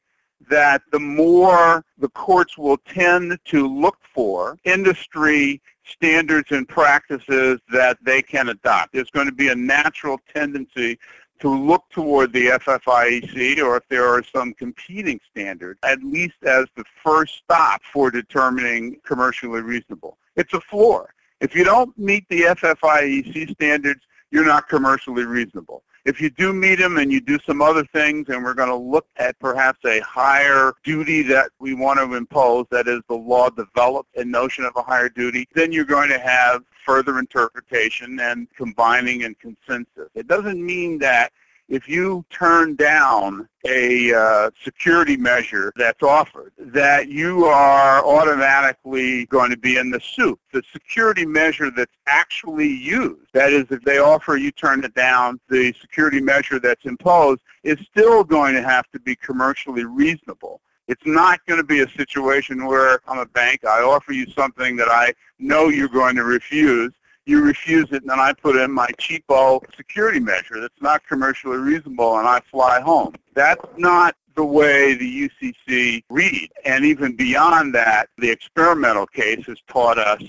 that 0.50 0.82
the 0.92 1.00
more 1.00 1.86
the 2.00 2.10
courts 2.10 2.58
will 2.58 2.78
tend 2.78 3.38
to 3.46 3.68
look 3.68 3.98
for 4.14 4.58
industry 4.64 5.62
standards 5.86 6.52
and 6.52 6.68
practices 6.68 7.60
that 7.72 7.98
they 8.02 8.22
can 8.22 8.50
adopt. 8.50 8.94
There's 8.94 9.12
going 9.12 9.28
to 9.28 9.32
be 9.34 9.50
a 9.50 9.56
natural 9.56 10.20
tendency 10.34 10.98
to 11.42 11.50
look 11.50 11.84
toward 11.90 12.32
the 12.32 12.48
FFIEC 12.48 13.58
or 13.64 13.78
if 13.78 13.88
there 13.90 14.08
are 14.08 14.24
some 14.24 14.54
competing 14.54 15.20
standards, 15.30 15.80
at 15.84 16.02
least 16.04 16.36
as 16.44 16.66
the 16.76 16.84
first 17.04 17.42
stop 17.44 17.82
for 17.92 18.12
determining 18.12 18.98
commercially 19.04 19.62
reasonable. 19.62 20.18
It's 20.36 20.54
a 20.54 20.62
floor. 20.62 21.14
If 21.40 21.56
you 21.56 21.64
don't 21.64 21.98
meet 21.98 22.30
the 22.30 22.42
FFIEC 22.42 23.52
standards, 23.52 24.02
you're 24.30 24.46
not 24.46 24.70
commercially 24.70 25.26
reasonable. 25.26 25.84
If 26.04 26.20
you 26.20 26.32
do 26.32 26.52
meet 26.52 26.80
them 26.80 26.98
and 26.98 27.12
you 27.12 27.22
do 27.22 27.38
some 27.46 27.62
other 27.62 27.86
things 27.86 28.30
and 28.30 28.44
we're 28.44 28.56
going 28.56 28.70
to 28.70 28.76
look 28.76 29.06
at 29.18 29.38
perhaps 29.40 29.80
a 29.86 30.00
higher 30.00 30.74
duty 30.84 31.22
that 31.24 31.52
we 31.60 31.76
want 31.76 32.00
to 32.00 32.16
impose, 32.16 32.66
that 32.72 32.88
is 32.88 33.02
the 33.08 33.16
law 33.16 33.50
developed 33.50 34.16
a 34.18 34.26
notion 34.26 34.66
of 34.66 34.76
a 34.76 34.82
higher 34.82 35.10
duty, 35.10 35.48
then 35.54 35.72
you're 35.72 35.86
going 35.86 36.10
to 36.10 36.18
have 36.18 36.64
further 36.84 37.20
interpretation 37.20 38.20
and 38.20 38.48
combining 38.56 39.26
and 39.26 39.38
consensus. 39.40 40.10
It 40.16 40.28
doesn't 40.28 40.66
mean 40.66 40.98
that 41.00 41.32
if 41.72 41.88
you 41.88 42.26
turn 42.30 42.76
down 42.76 43.48
a 43.66 44.14
uh, 44.14 44.52
security 44.62 45.16
measure 45.16 45.72
that's 45.78 46.04
offered, 46.04 46.52
that 46.58 47.08
you 47.08 47.46
are 47.46 48.06
automatically 48.06 49.26
going 49.28 49.50
to 49.50 49.58
be 49.58 49.78
in 49.78 49.90
the 49.90 50.02
soup. 50.02 50.38
The 50.52 50.64
security 50.74 51.26
measure 51.26 51.72
that's 51.72 51.96
actually 52.08 52.68
used, 52.68 53.30
that 53.32 53.54
is, 53.54 53.68
if 53.70 53.82
they 53.84 54.00
offer 54.00 54.36
you 54.36 54.52
turn 54.52 54.84
it 54.84 54.94
down, 54.96 55.40
the 55.48 55.74
security 55.80 56.20
measure 56.20 56.60
that's 56.60 56.84
imposed 56.84 57.40
is 57.64 57.78
still 57.90 58.26
going 58.26 58.54
to 58.56 58.64
have 58.64 58.92
to 58.92 59.00
be 59.00 59.16
commercially 59.16 59.86
reasonable. 59.86 60.60
It's 60.90 61.06
not 61.06 61.40
going 61.46 61.62
to 61.62 61.66
be 61.66 61.80
a 61.80 61.90
situation 61.92 62.66
where 62.66 63.00
I'm 63.08 63.20
a 63.20 63.26
bank, 63.26 63.64
I 63.64 63.82
offer 63.82 64.12
you 64.12 64.30
something 64.32 64.76
that 64.76 64.90
I 64.90 65.14
know 65.40 65.70
you're 65.70 65.88
going 65.88 66.18
to 66.18 66.26
refuse, 66.26 66.92
you 67.32 67.42
refuse 67.42 67.86
it, 67.92 68.02
and 68.04 68.10
then 68.10 68.20
I 68.20 68.34
put 68.34 68.56
in 68.58 68.72
my 68.72 68.90
cheapo 69.00 69.62
security 69.76 70.20
measure 70.20 70.60
that's 70.60 70.82
not 70.82 71.08
commercially 71.08 71.58
reasonable, 71.58 72.20
and 72.20 72.28
I 72.28 72.42
fly 72.52 72.82
home. 72.82 73.16
That's 73.34 73.66
not 73.78 74.16
the 74.36 74.46
way 74.46 74.94
the 74.94 75.30
UCC 75.30 76.04
reads. 76.10 76.54
And 76.66 76.86
even 76.86 77.16
beyond 77.16 77.74
that, 77.74 78.10
the 78.18 78.36
Experi-Metal 78.36 79.08
case 79.08 79.46
has 79.46 79.60
taught 79.68 79.98
us 79.98 80.22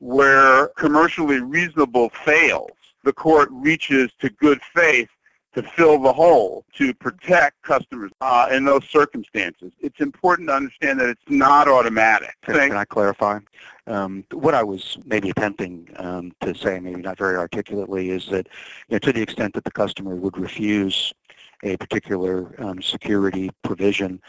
where 0.00 0.68
commercially 0.76 1.40
reasonable 1.40 2.10
fails, 2.24 2.70
the 3.04 3.12
court 3.12 3.48
reaches 3.52 4.10
to 4.18 4.28
good 4.30 4.60
faith 4.74 5.08
to 5.62 5.68
fill 5.70 5.98
the 5.98 6.12
hole, 6.12 6.64
to 6.76 6.94
protect 6.94 7.60
customers 7.62 8.12
uh, 8.20 8.48
in 8.52 8.64
those 8.64 8.88
circumstances. 8.88 9.72
It's 9.80 9.98
important 10.00 10.48
to 10.48 10.54
understand 10.54 11.00
that 11.00 11.08
it's 11.08 11.20
not 11.28 11.66
automatic. 11.66 12.34
Can, 12.42 12.54
can 12.54 12.76
I 12.76 12.84
clarify? 12.84 13.40
Um, 13.88 14.24
what 14.32 14.54
I 14.54 14.62
was 14.62 14.98
maybe 15.04 15.30
attempting 15.30 15.88
um, 15.96 16.32
to 16.42 16.54
say, 16.54 16.78
maybe 16.78 17.02
not 17.02 17.18
very 17.18 17.36
articulately, 17.36 18.10
is 18.10 18.26
that 18.26 18.46
you 18.88 18.94
know, 18.94 18.98
to 19.00 19.12
the 19.12 19.20
extent 19.20 19.54
that 19.54 19.64
the 19.64 19.72
customer 19.72 20.14
would 20.14 20.38
refuse 20.38 21.12
a 21.62 21.76
particular 21.76 22.54
um, 22.62 22.80
security 22.80 23.50
provision, 23.62 24.20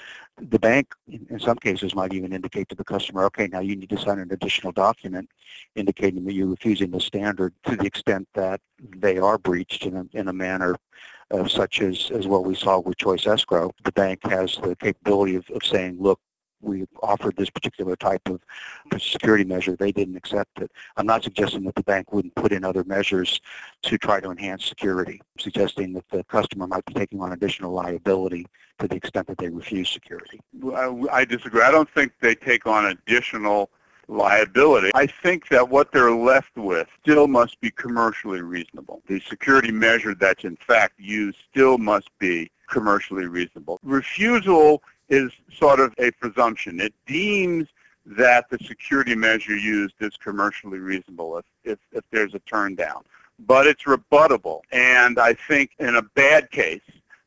the 0.41 0.59
bank 0.59 0.93
in 1.07 1.39
some 1.39 1.57
cases 1.57 1.93
might 1.93 2.13
even 2.13 2.33
indicate 2.33 2.69
to 2.69 2.75
the 2.75 2.83
customer, 2.83 3.25
okay, 3.25 3.47
now 3.47 3.59
you 3.59 3.75
need 3.75 3.89
to 3.89 3.97
sign 3.97 4.19
an 4.19 4.31
additional 4.31 4.71
document 4.71 5.29
indicating 5.75 6.25
that 6.25 6.33
you're 6.33 6.47
refusing 6.47 6.91
the 6.91 7.01
standard 7.01 7.53
to 7.63 7.75
the 7.75 7.85
extent 7.85 8.27
that 8.33 8.61
they 8.97 9.17
are 9.17 9.37
breached 9.37 9.85
in 9.85 9.97
a, 9.97 10.05
in 10.13 10.27
a 10.27 10.33
manner 10.33 10.75
uh, 11.31 11.47
such 11.47 11.81
as, 11.81 12.09
as 12.11 12.25
what 12.27 12.45
we 12.45 12.55
saw 12.55 12.79
with 12.79 12.97
Choice 12.97 13.27
Escrow. 13.27 13.71
The 13.83 13.91
bank 13.91 14.19
has 14.23 14.55
the 14.55 14.75
capability 14.75 15.35
of, 15.35 15.49
of 15.49 15.63
saying, 15.63 15.97
look, 15.99 16.19
we 16.61 16.85
offered 17.01 17.35
this 17.35 17.49
particular 17.49 17.95
type 17.95 18.27
of 18.29 18.41
security 19.01 19.43
measure. 19.43 19.75
They 19.75 19.91
didn't 19.91 20.15
accept 20.15 20.59
it. 20.59 20.71
I'm 20.97 21.05
not 21.05 21.23
suggesting 21.23 21.63
that 21.63 21.75
the 21.75 21.83
bank 21.83 22.11
wouldn't 22.11 22.35
put 22.35 22.51
in 22.51 22.63
other 22.63 22.83
measures 22.83 23.39
to 23.83 23.97
try 23.97 24.19
to 24.19 24.31
enhance 24.31 24.65
security, 24.65 25.21
I'm 25.21 25.39
suggesting 25.39 25.93
that 25.93 26.09
the 26.09 26.23
customer 26.25 26.67
might 26.67 26.85
be 26.85 26.93
taking 26.93 27.21
on 27.21 27.31
additional 27.31 27.71
liability 27.71 28.45
to 28.79 28.87
the 28.87 28.95
extent 28.95 29.27
that 29.27 29.37
they 29.37 29.49
refuse 29.49 29.89
security. 29.89 30.39
I, 30.75 31.03
I 31.11 31.25
disagree. 31.25 31.61
I 31.61 31.71
don't 31.71 31.89
think 31.89 32.13
they 32.21 32.35
take 32.35 32.65
on 32.65 32.85
additional 32.85 33.69
liability. 34.07 34.91
I 34.95 35.05
think 35.05 35.47
that 35.49 35.69
what 35.69 35.91
they're 35.91 36.11
left 36.11 36.57
with 36.57 36.87
still 37.01 37.27
must 37.27 37.59
be 37.61 37.71
commercially 37.71 38.41
reasonable. 38.41 39.01
The 39.07 39.19
security 39.21 39.71
measure 39.71 40.15
that's 40.15 40.43
in 40.43 40.57
fact 40.57 40.99
used 40.99 41.37
still 41.49 41.77
must 41.77 42.09
be 42.19 42.51
commercially 42.69 43.27
reasonable. 43.27 43.79
Refusal 43.83 44.83
is 45.09 45.31
sort 45.51 45.79
of 45.79 45.93
a 45.97 46.11
presumption. 46.11 46.79
It 46.79 46.93
deems 47.05 47.67
that 48.05 48.49
the 48.49 48.57
security 48.65 49.15
measure 49.15 49.55
used 49.55 49.95
is 49.99 50.15
commercially 50.17 50.79
reasonable 50.79 51.37
if, 51.37 51.45
if, 51.63 51.79
if 51.91 52.03
there's 52.11 52.33
a 52.33 52.39
turn 52.39 52.75
down. 52.75 53.03
But 53.39 53.67
it's 53.67 53.83
rebuttable. 53.83 54.61
And 54.71 55.19
I 55.19 55.33
think 55.33 55.71
in 55.79 55.95
a 55.95 56.01
bad 56.01 56.49
case, 56.51 56.81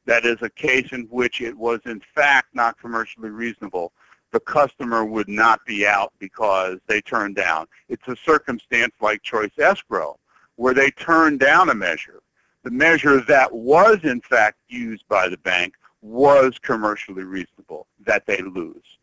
that 0.06 0.24
is 0.24 0.38
a 0.42 0.50
case 0.50 0.92
in 0.92 1.02
which 1.02 1.40
it 1.40 1.56
was 1.56 1.80
in 1.86 2.02
fact 2.14 2.48
not 2.54 2.78
commercially 2.78 3.30
reasonable, 3.30 3.92
the 4.32 4.40
customer 4.40 5.04
would 5.04 5.28
not 5.28 5.64
be 5.66 5.86
out 5.86 6.12
because 6.18 6.78
they 6.86 7.00
turned 7.00 7.36
down. 7.36 7.66
It's 7.88 8.08
a 8.08 8.16
circumstance 8.24 8.94
like 9.00 9.22
choice 9.22 9.52
escrow 9.58 10.18
where 10.56 10.74
they 10.74 10.90
turned 10.90 11.40
down 11.40 11.70
a 11.70 11.74
measure. 11.74 12.20
The 12.64 12.70
measure 12.70 13.20
that 13.20 13.52
was 13.52 13.98
in 14.02 14.20
fact 14.22 14.58
used 14.68 15.04
by 15.08 15.28
the 15.28 15.36
bank 15.38 15.74
was 16.02 16.58
commercially 16.60 17.24
reasonable, 17.24 17.86
that 18.04 18.26
they 18.26 18.38
lose. 18.38 18.98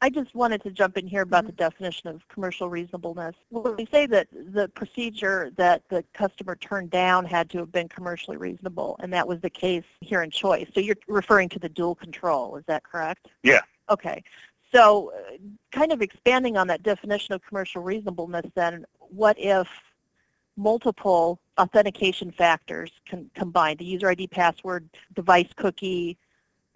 I 0.00 0.10
just 0.10 0.34
wanted 0.34 0.62
to 0.62 0.70
jump 0.70 0.96
in 0.96 1.08
here 1.08 1.22
about 1.22 1.46
the 1.46 1.52
definition 1.52 2.08
of 2.08 2.26
commercial 2.28 2.70
reasonableness. 2.70 3.34
When 3.50 3.76
we 3.76 3.86
say 3.86 4.06
that 4.06 4.28
the 4.32 4.68
procedure 4.68 5.50
that 5.56 5.82
the 5.88 6.04
customer 6.14 6.54
turned 6.54 6.90
down 6.90 7.24
had 7.24 7.50
to 7.50 7.58
have 7.58 7.72
been 7.72 7.88
commercially 7.88 8.36
reasonable, 8.36 8.96
and 9.00 9.12
that 9.12 9.26
was 9.26 9.40
the 9.40 9.50
case 9.50 9.84
here 10.00 10.22
in 10.22 10.30
Choice. 10.30 10.68
So 10.72 10.80
you're 10.80 10.96
referring 11.08 11.48
to 11.50 11.58
the 11.58 11.68
dual 11.68 11.96
control, 11.96 12.56
is 12.56 12.64
that 12.66 12.84
correct? 12.84 13.26
Yeah. 13.42 13.62
Okay. 13.90 14.22
So 14.72 15.12
uh, 15.16 15.36
kind 15.72 15.92
of 15.92 16.00
expanding 16.00 16.56
on 16.56 16.68
that 16.68 16.84
definition 16.84 17.34
of 17.34 17.42
commercial 17.44 17.82
reasonableness 17.82 18.46
then, 18.54 18.84
what 18.98 19.36
if 19.38 19.66
multiple 20.56 21.40
authentication 21.58 22.30
factors 22.30 22.92
con- 23.08 23.30
combined, 23.34 23.78
the 23.78 23.84
user 23.84 24.08
ID, 24.08 24.28
password, 24.28 24.88
device 25.14 25.48
cookie, 25.56 26.18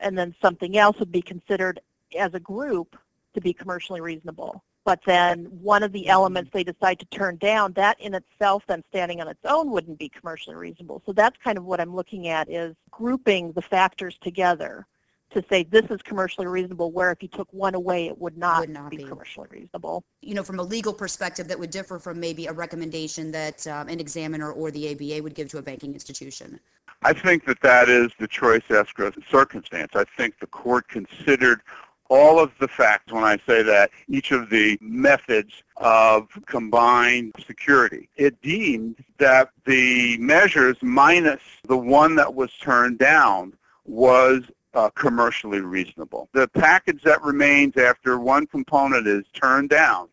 and 0.02 0.16
then 0.18 0.34
something 0.42 0.76
else 0.76 0.98
would 0.98 1.12
be 1.12 1.22
considered 1.22 1.80
as 2.18 2.34
a 2.34 2.40
group 2.40 2.96
to 3.34 3.40
be 3.40 3.52
commercially 3.52 4.00
reasonable. 4.00 4.62
But 4.84 5.00
then 5.06 5.44
one 5.44 5.84
of 5.84 5.92
the 5.92 6.08
elements 6.08 6.50
they 6.52 6.64
decide 6.64 6.98
to 6.98 7.06
turn 7.06 7.36
down, 7.36 7.72
that 7.74 8.00
in 8.00 8.14
itself 8.14 8.64
then 8.66 8.82
standing 8.90 9.20
on 9.20 9.28
its 9.28 9.40
own 9.44 9.70
wouldn't 9.70 9.98
be 9.98 10.08
commercially 10.08 10.56
reasonable. 10.56 11.02
So 11.06 11.12
that's 11.12 11.36
kind 11.38 11.56
of 11.56 11.64
what 11.64 11.80
I'm 11.80 11.94
looking 11.94 12.28
at 12.28 12.50
is 12.50 12.74
grouping 12.90 13.52
the 13.52 13.62
factors 13.62 14.18
together 14.20 14.86
to 15.34 15.44
say 15.48 15.64
this 15.64 15.84
is 15.90 16.00
commercially 16.02 16.46
reasonable, 16.46 16.90
where 16.90 17.10
if 17.10 17.22
you 17.22 17.28
took 17.28 17.52
one 17.52 17.74
away, 17.74 18.06
it 18.06 18.18
would 18.18 18.36
not, 18.36 18.60
Would 18.60 18.70
not 18.70 18.90
be, 18.90 18.98
be. 18.98 19.04
commercially 19.04 19.48
reasonable. 19.50 20.04
You 20.20 20.34
know, 20.34 20.42
from 20.42 20.58
a 20.58 20.62
legal 20.62 20.92
perspective, 20.92 21.48
that 21.48 21.58
would 21.58 21.70
differ 21.70 21.98
from 21.98 22.20
maybe 22.20 22.46
a 22.46 22.52
recommendation 22.52 23.30
that 23.32 23.66
um, 23.66 23.88
an 23.88 24.00
examiner 24.00 24.52
or 24.52 24.70
the 24.70 24.92
ABA 24.92 25.22
would 25.22 25.34
give 25.34 25.48
to 25.50 25.58
a 25.58 25.62
banking 25.62 25.92
institution. 25.92 26.60
I 27.02 27.12
think 27.12 27.46
that 27.46 27.60
that 27.62 27.88
is 27.88 28.12
the 28.18 28.28
choice 28.28 28.62
escrow 28.70 29.10
circumstance. 29.30 29.92
I 29.94 30.04
think 30.16 30.38
the 30.38 30.46
court 30.46 30.88
considered 30.88 31.62
all 32.08 32.38
of 32.38 32.52
the 32.60 32.68
facts 32.68 33.10
when 33.10 33.24
I 33.24 33.38
say 33.46 33.62
that, 33.62 33.90
each 34.06 34.32
of 34.32 34.50
the 34.50 34.78
methods 34.82 35.52
of 35.78 36.28
combined 36.46 37.32
security. 37.46 38.08
It 38.16 38.40
deemed 38.42 39.02
that 39.18 39.48
the 39.64 40.18
measures 40.18 40.76
minus 40.82 41.40
the 41.66 41.78
one 41.78 42.14
that 42.16 42.34
was 42.34 42.52
turned 42.60 42.98
down 42.98 43.54
was 43.86 44.42
uh, 44.74 44.90
commercially 44.90 45.60
reasonable. 45.60 46.28
The 46.32 46.48
package 46.48 47.02
that 47.02 47.22
remains 47.22 47.76
after 47.76 48.18
one 48.18 48.46
component 48.46 49.06
is 49.06 49.24
turned 49.32 49.70
down 49.70 50.08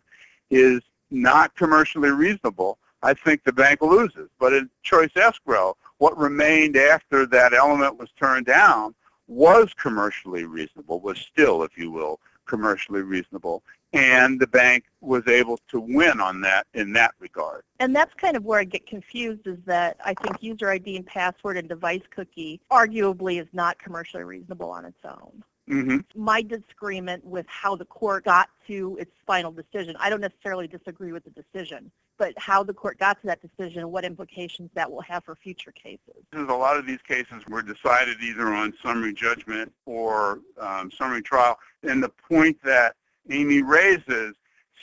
is 0.50 0.82
not 1.12 1.56
commercially 1.56 2.10
reasonable. 2.10 2.78
I 3.02 3.14
think 3.14 3.44
the 3.44 3.54
bank 3.54 3.82
loses. 3.82 4.30
But 4.40 4.54
in 4.54 4.70
choice 4.84 5.12
escrow, 5.16 5.78
what 5.98 6.18
remained 6.18 6.76
after 6.76 7.26
that 7.28 7.54
element 7.54 7.98
was 7.98 8.10
turned 8.20 8.46
down 8.46 8.96
was 9.28 9.74
commercially 9.76 10.46
reasonable, 10.46 11.00
was 11.00 11.20
still, 11.20 11.64
if 11.64 11.78
you 11.78 11.92
will, 11.92 12.20
commercially 12.48 13.02
reasonable. 13.02 13.64
And 13.94 14.40
the 14.40 14.48
bank 14.48 14.86
was 15.02 15.28
able 15.28 15.60
to 15.70 15.80
win 15.80 16.20
on 16.20 16.42
that 16.42 16.68
in 16.74 16.94
that 16.94 17.16
regard. 17.20 17.64
And 17.80 17.96
that's 17.96 18.14
kind 18.16 18.38
of 18.38 18.46
where 18.46 18.60
I 18.60 18.64
get 18.64 18.86
confused 18.86 19.48
is 19.48 19.58
that 19.66 19.98
I 20.06 20.14
think 20.14 20.44
user 20.44 20.70
ID 20.70 20.98
and 20.98 21.06
password 21.06 21.58
and 21.58 21.68
device 21.68 22.04
cookie 22.14 22.62
arguably 22.72 23.42
is 23.42 23.48
not 23.52 23.80
commercially 23.80 24.24
reasonable 24.24 24.70
on 24.70 24.86
its 24.86 25.00
own. 25.04 25.44
hmm 25.68 25.98
My 26.16 26.42
disagreement 26.42 27.26
with 27.26 27.46
how 27.48 27.76
the 27.76 27.86
court 27.86 28.26
got 28.26 28.50
to 28.68 28.98
its 29.00 29.12
final 29.26 29.52
decision, 29.52 29.96
I 30.00 30.10
don't 30.10 30.22
necessarily 30.22 30.68
disagree 30.68 31.12
with 31.12 31.24
the 31.24 31.32
decision, 31.32 31.92
but 32.20 32.34
how 32.38 32.64
the 32.64 32.74
court 32.74 33.00
got 33.00 33.20
to 33.22 33.28
that 33.28 33.42
decision 33.42 33.80
and 33.80 33.92
what 33.92 34.06
implications 34.06 34.70
that 34.76 34.92
will 34.92 35.02
have 35.02 35.24
for 35.24 35.36
future 35.36 35.72
cases. 35.72 36.24
A 36.34 36.44
lot 36.44 36.78
of 36.78 36.86
these 36.86 37.02
cases 37.08 37.44
were 37.48 37.64
decided 37.64 38.18
either 38.22 38.48
on 38.54 38.74
summary 38.84 39.14
judgment 39.14 39.72
or 39.86 40.42
um, 40.60 40.92
summary 40.92 41.22
trial. 41.24 41.58
And 41.82 42.04
the 42.04 42.10
point 42.10 42.58
that 42.64 42.96
Amy 43.30 43.62
raises 43.62 44.36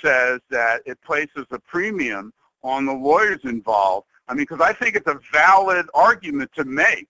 says 0.02 0.40
that 0.50 0.82
it 0.86 1.00
places 1.02 1.46
a 1.50 1.58
premium 1.58 2.32
on 2.62 2.86
the 2.86 2.92
lawyers 2.92 3.40
involved. 3.44 4.06
I 4.28 4.34
mean, 4.34 4.46
because 4.48 4.60
I 4.60 4.72
think 4.72 4.96
it's 4.96 5.06
a 5.06 5.20
valid 5.32 5.86
argument 5.94 6.50
to 6.56 6.64
make. 6.64 7.08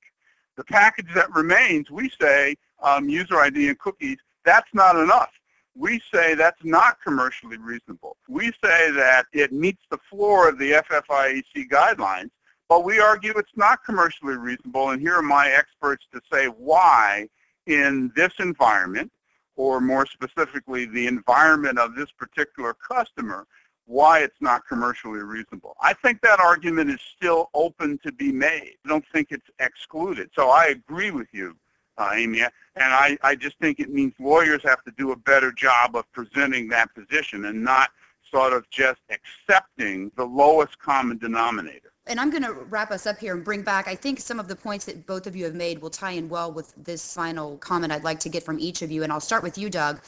The 0.57 0.64
package 0.64 1.09
that 1.14 1.35
remains, 1.35 1.90
we 1.90 2.11
say 2.20 2.57
um, 2.83 3.09
user 3.09 3.37
ID 3.37 3.68
and 3.68 3.79
cookies, 3.79 4.18
that's 4.44 4.68
not 4.72 4.96
enough. 4.96 5.31
We 5.75 6.01
say 6.12 6.35
that's 6.35 6.64
not 6.64 6.99
commercially 7.03 7.59
reasonable. 7.59 8.16
We 8.29 8.46
say 8.64 8.90
that 8.92 9.27
it 9.33 9.53
meets 9.53 9.83
the 9.90 9.99
floor 10.09 10.49
of 10.49 10.59
the 10.59 10.72
FFIEC 10.72 11.68
guidelines, 11.70 12.31
but 12.68 12.85
we 12.85 12.99
argue 12.99 13.33
it's 13.37 13.57
not 13.57 13.85
commercially 13.85 14.37
reasonable, 14.37 14.90
and 14.90 15.01
here 15.01 15.14
are 15.14 15.22
my 15.22 15.51
experts 15.51 16.07
to 16.12 16.20
say 16.33 16.46
why 16.46 17.29
in 17.66 18.11
this 18.16 18.33
environment, 18.38 19.11
or 19.57 19.81
more 19.81 20.07
specifically 20.07 20.85
the 20.85 21.07
environment 21.07 21.79
of 21.79 21.95
this 21.95 22.11
particular 22.11 22.75
customer, 22.75 23.47
why 23.87 24.21
it's 24.21 24.40
not 24.40 24.66
commercially 24.66 25.21
reasonable. 25.21 25.77
I 25.81 25.95
think 25.95 26.21
that 26.23 26.40
argument 26.40 26.90
is 26.90 27.01
still 27.16 27.51
open 27.55 27.99
to 28.05 28.12
be 28.12 28.33
made. 28.33 28.75
I 28.85 28.88
don't 28.88 29.05
think 29.12 29.29
it's 29.31 29.49
excluded. 29.61 30.31
So 30.35 30.51
I 30.51 30.66
agree 30.66 31.11
with 31.11 31.29
you, 31.33 31.57
uh, 31.97 32.11
Amy, 32.14 32.40
and 32.40 32.51
I, 32.77 33.16
I 33.23 33.37
just 33.37 33.59
think 33.59 33.81
it 33.81 33.90
means 33.90 34.12
lawyers 34.19 34.62
have 34.64 34.83
to 34.85 34.92
do 34.99 35.12
a 35.12 35.16
better 35.16 35.53
job 35.53 35.97
of 35.97 36.11
presenting 36.12 36.69
that 36.69 36.95
position 36.95 37.47
and 37.47 37.62
not 37.62 37.90
sort 38.31 38.53
of 38.53 38.69
just 38.71 39.01
accepting 39.11 40.11
the 40.16 40.25
lowest 40.25 40.79
common 40.79 41.16
denominator. 41.16 41.92
And 42.09 42.21
I'm 42.21 42.31
going 42.31 42.45
to 42.45 42.53
wrap 42.53 42.92
us 42.92 43.07
up 43.07 43.19
here 43.19 43.35
and 43.35 43.45
bring 43.45 43.62
back, 43.62 43.88
I 43.88 43.97
think 43.97 44.21
some 44.21 44.38
of 44.38 44.47
the 44.47 44.55
points 44.55 44.85
that 44.85 45.07
both 45.07 45.27
of 45.27 45.35
you 45.35 45.45
have 45.45 45.55
made 45.55 45.81
will 45.81 45.90
tie 45.90 46.12
in 46.12 46.29
well 46.29 46.53
with 46.53 46.73
this 46.77 47.12
final 47.12 47.57
comment 47.59 47.92
I'd 47.92 48.05
like 48.05 48.21
to 48.21 48.29
get 48.29 48.45
from 48.45 48.61
each 48.61 48.83
of 48.83 48.92
you. 48.92 49.03
And 49.03 49.12
I'll 49.12 49.21
start 49.21 49.42
with 49.42 49.59
you, 49.59 49.69
Doug. 49.69 50.01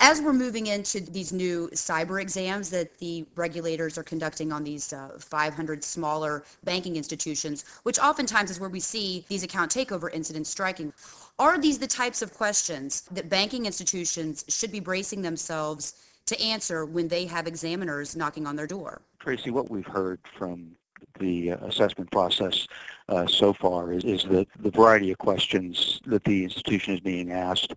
As 0.00 0.20
we're 0.20 0.32
moving 0.32 0.66
into 0.66 1.00
these 1.00 1.32
new 1.32 1.68
cyber 1.72 2.20
exams 2.20 2.68
that 2.70 2.98
the 2.98 3.26
regulators 3.36 3.96
are 3.96 4.02
conducting 4.02 4.52
on 4.52 4.62
these 4.62 4.92
uh, 4.92 5.16
500 5.18 5.82
smaller 5.82 6.44
banking 6.64 6.96
institutions, 6.96 7.64
which 7.84 7.98
oftentimes 7.98 8.50
is 8.50 8.60
where 8.60 8.68
we 8.70 8.80
see 8.80 9.24
these 9.28 9.42
account 9.42 9.72
takeover 9.72 10.12
incidents 10.12 10.50
striking, 10.50 10.92
are 11.38 11.58
these 11.58 11.78
the 11.78 11.86
types 11.86 12.22
of 12.22 12.34
questions 12.34 13.02
that 13.12 13.28
banking 13.28 13.66
institutions 13.66 14.44
should 14.48 14.70
be 14.70 14.80
bracing 14.80 15.22
themselves 15.22 15.94
to 16.26 16.40
answer 16.40 16.84
when 16.84 17.08
they 17.08 17.26
have 17.26 17.46
examiners 17.46 18.16
knocking 18.16 18.46
on 18.46 18.56
their 18.56 18.66
door? 18.66 19.00
Tracy, 19.20 19.50
what 19.50 19.70
we've 19.70 19.86
heard 19.86 20.20
from 20.38 20.76
the 21.18 21.52
uh, 21.52 21.56
assessment 21.66 22.10
process 22.10 22.66
uh, 23.08 23.26
so 23.26 23.52
far 23.52 23.92
is, 23.92 24.04
is 24.04 24.24
that 24.24 24.48
the 24.60 24.70
variety 24.70 25.10
of 25.10 25.18
questions 25.18 26.00
that 26.06 26.24
the 26.24 26.44
institution 26.44 26.94
is 26.94 27.00
being 27.00 27.32
asked 27.32 27.74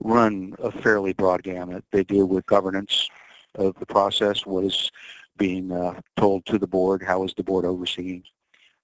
run 0.00 0.54
a 0.60 0.70
fairly 0.70 1.12
broad 1.12 1.42
gamut. 1.42 1.84
They 1.90 2.04
deal 2.04 2.26
with 2.26 2.46
governance 2.46 3.08
of 3.56 3.74
the 3.78 3.86
process, 3.86 4.46
what 4.46 4.64
is 4.64 4.90
being 5.36 5.72
uh, 5.72 6.00
told 6.16 6.46
to 6.46 6.58
the 6.58 6.66
board, 6.66 7.02
how 7.02 7.24
is 7.24 7.34
the 7.34 7.44
board 7.44 7.64
overseeing 7.64 8.22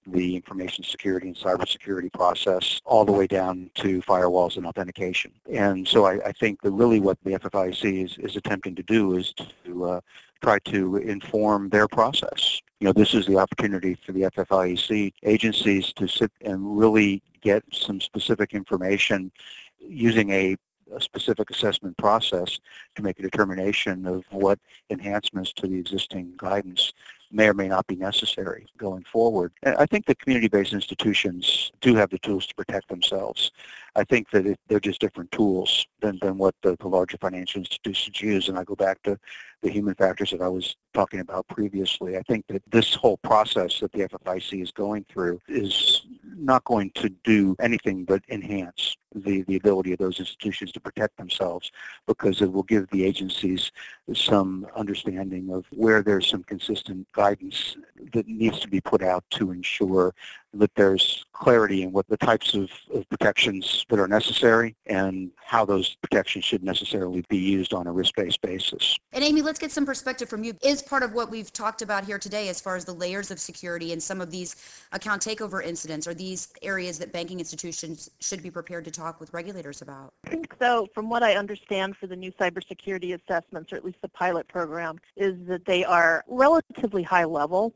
the 0.07 0.35
information 0.35 0.83
security 0.83 1.27
and 1.27 1.35
cybersecurity 1.35 2.11
process 2.13 2.79
all 2.85 3.05
the 3.05 3.11
way 3.11 3.25
down 3.27 3.69
to 3.75 4.01
firewalls 4.03 4.57
and 4.57 4.65
authentication. 4.65 5.31
And 5.51 5.87
so 5.87 6.05
I, 6.05 6.19
I 6.27 6.31
think 6.31 6.61
that 6.61 6.71
really 6.71 6.99
what 6.99 7.17
the 7.23 7.31
FFIEC 7.31 8.05
is, 8.05 8.17
is 8.19 8.35
attempting 8.35 8.75
to 8.75 8.83
do 8.83 9.17
is 9.17 9.33
to 9.65 9.85
uh, 9.85 10.01
try 10.43 10.59
to 10.65 10.97
inform 10.97 11.69
their 11.69 11.87
process. 11.87 12.61
Know, 12.85 12.93
this 12.93 13.15
is 13.15 13.25
the 13.25 13.39
opportunity 13.39 13.97
for 14.05 14.11
the 14.11 14.21
FFIEC 14.21 15.13
agencies 15.23 15.91
to 15.93 16.07
sit 16.07 16.31
and 16.41 16.77
really 16.77 17.23
get 17.41 17.63
some 17.71 17.99
specific 17.99 18.53
information 18.53 19.31
using 19.79 20.29
a, 20.29 20.55
a 20.95 21.01
specific 21.01 21.49
assessment 21.49 21.97
process 21.97 22.59
to 22.93 23.01
make 23.01 23.17
a 23.17 23.23
determination 23.23 24.05
of 24.05 24.23
what 24.29 24.59
enhancements 24.91 25.51
to 25.53 25.67
the 25.67 25.79
existing 25.79 26.35
guidance 26.37 26.93
may 27.31 27.47
or 27.47 27.53
may 27.53 27.67
not 27.67 27.87
be 27.87 27.95
necessary 27.95 28.67
going 28.77 29.03
forward. 29.03 29.51
And 29.63 29.75
I 29.77 29.85
think 29.85 30.05
the 30.05 30.15
community-based 30.15 30.73
institutions 30.73 31.71
do 31.81 31.95
have 31.95 32.09
the 32.09 32.19
tools 32.19 32.45
to 32.47 32.55
protect 32.55 32.89
themselves. 32.89 33.51
I 33.95 34.03
think 34.03 34.29
that 34.31 34.45
it, 34.45 34.59
they're 34.67 34.79
just 34.79 34.99
different 34.99 35.31
tools 35.31 35.87
than, 36.01 36.19
than 36.21 36.37
what 36.37 36.55
the, 36.61 36.75
the 36.79 36.87
larger 36.87 37.17
financial 37.17 37.59
institutions 37.59 38.21
use. 38.21 38.49
And 38.49 38.57
I 38.59 38.63
go 38.63 38.75
back 38.75 39.01
to 39.03 39.17
the 39.61 39.69
human 39.69 39.95
factors 39.95 40.31
that 40.31 40.41
I 40.41 40.47
was 40.49 40.75
talking 40.93 41.19
about 41.19 41.47
previously. 41.47 42.17
I 42.17 42.21
think 42.23 42.45
that 42.47 42.61
this 42.71 42.93
whole 42.93 43.17
process 43.17 43.79
that 43.79 43.91
the 43.93 44.07
FFIEC 44.07 44.61
is 44.61 44.71
going 44.71 45.05
through 45.09 45.39
is 45.47 46.05
not 46.37 46.63
going 46.65 46.91
to 46.95 47.09
do 47.23 47.55
anything 47.59 48.05
but 48.05 48.21
enhance 48.29 48.97
the, 49.13 49.43
the 49.43 49.55
ability 49.55 49.93
of 49.93 49.99
those 49.99 50.19
institutions 50.19 50.71
to 50.71 50.79
protect 50.79 51.17
themselves 51.17 51.71
because 52.07 52.41
it 52.41 52.51
will 52.51 52.63
give 52.63 52.87
the 52.89 53.05
agencies 53.05 53.71
some 54.13 54.67
understanding 54.75 55.49
of 55.51 55.65
where 55.71 56.01
there's 56.01 56.27
some 56.27 56.43
consistent 56.43 57.07
guidance 57.13 57.77
that 58.13 58.27
needs 58.27 58.59
to 58.59 58.67
be 58.67 58.81
put 58.81 59.01
out 59.01 59.23
to 59.29 59.51
ensure 59.51 60.13
that 60.59 60.73
there's 60.75 61.25
clarity 61.33 61.83
in 61.83 61.91
what 61.91 62.07
the 62.07 62.17
types 62.17 62.53
of, 62.53 62.69
of 62.93 63.07
protections 63.09 63.85
that 63.89 63.99
are 63.99 64.07
necessary 64.07 64.75
and 64.85 65.31
how 65.35 65.65
those 65.65 65.95
protections 66.01 66.45
should 66.45 66.63
necessarily 66.63 67.23
be 67.29 67.37
used 67.37 67.73
on 67.73 67.87
a 67.87 67.91
risk-based 67.91 68.41
basis. 68.41 68.97
And 69.11 69.23
Amy, 69.23 69.41
let's 69.41 69.59
get 69.59 69.71
some 69.71 69.85
perspective 69.85 70.29
from 70.29 70.43
you. 70.43 70.53
Is 70.63 70.81
part 70.81 71.03
of 71.03 71.13
what 71.13 71.29
we've 71.29 71.51
talked 71.51 71.81
about 71.81 72.05
here 72.05 72.17
today 72.17 72.49
as 72.49 72.61
far 72.61 72.75
as 72.75 72.85
the 72.85 72.93
layers 72.93 73.31
of 73.31 73.39
security 73.39 73.91
and 73.91 74.01
some 74.01 74.21
of 74.21 74.31
these 74.31 74.55
account 74.91 75.21
takeover 75.21 75.63
incidents, 75.63 76.07
are 76.07 76.13
these 76.13 76.53
areas 76.61 76.97
that 76.99 77.11
banking 77.11 77.39
institutions 77.39 78.09
should 78.19 78.41
be 78.41 78.49
prepared 78.49 78.85
to 78.85 78.91
talk 78.91 79.19
with 79.19 79.33
regulators 79.33 79.81
about? 79.81 80.13
I 80.25 80.29
think 80.29 80.55
so. 80.59 80.87
From 80.93 81.09
what 81.09 81.23
I 81.23 81.35
understand 81.35 81.97
for 81.97 82.07
the 82.07 82.15
new 82.15 82.31
cybersecurity 82.33 83.19
assessments, 83.19 83.73
or 83.73 83.75
at 83.75 83.85
least 83.85 83.97
the 84.01 84.09
pilot 84.09 84.47
program, 84.47 84.99
is 85.17 85.35
that 85.47 85.65
they 85.65 85.83
are 85.83 86.23
relatively 86.27 87.03
high 87.03 87.25
level. 87.25 87.73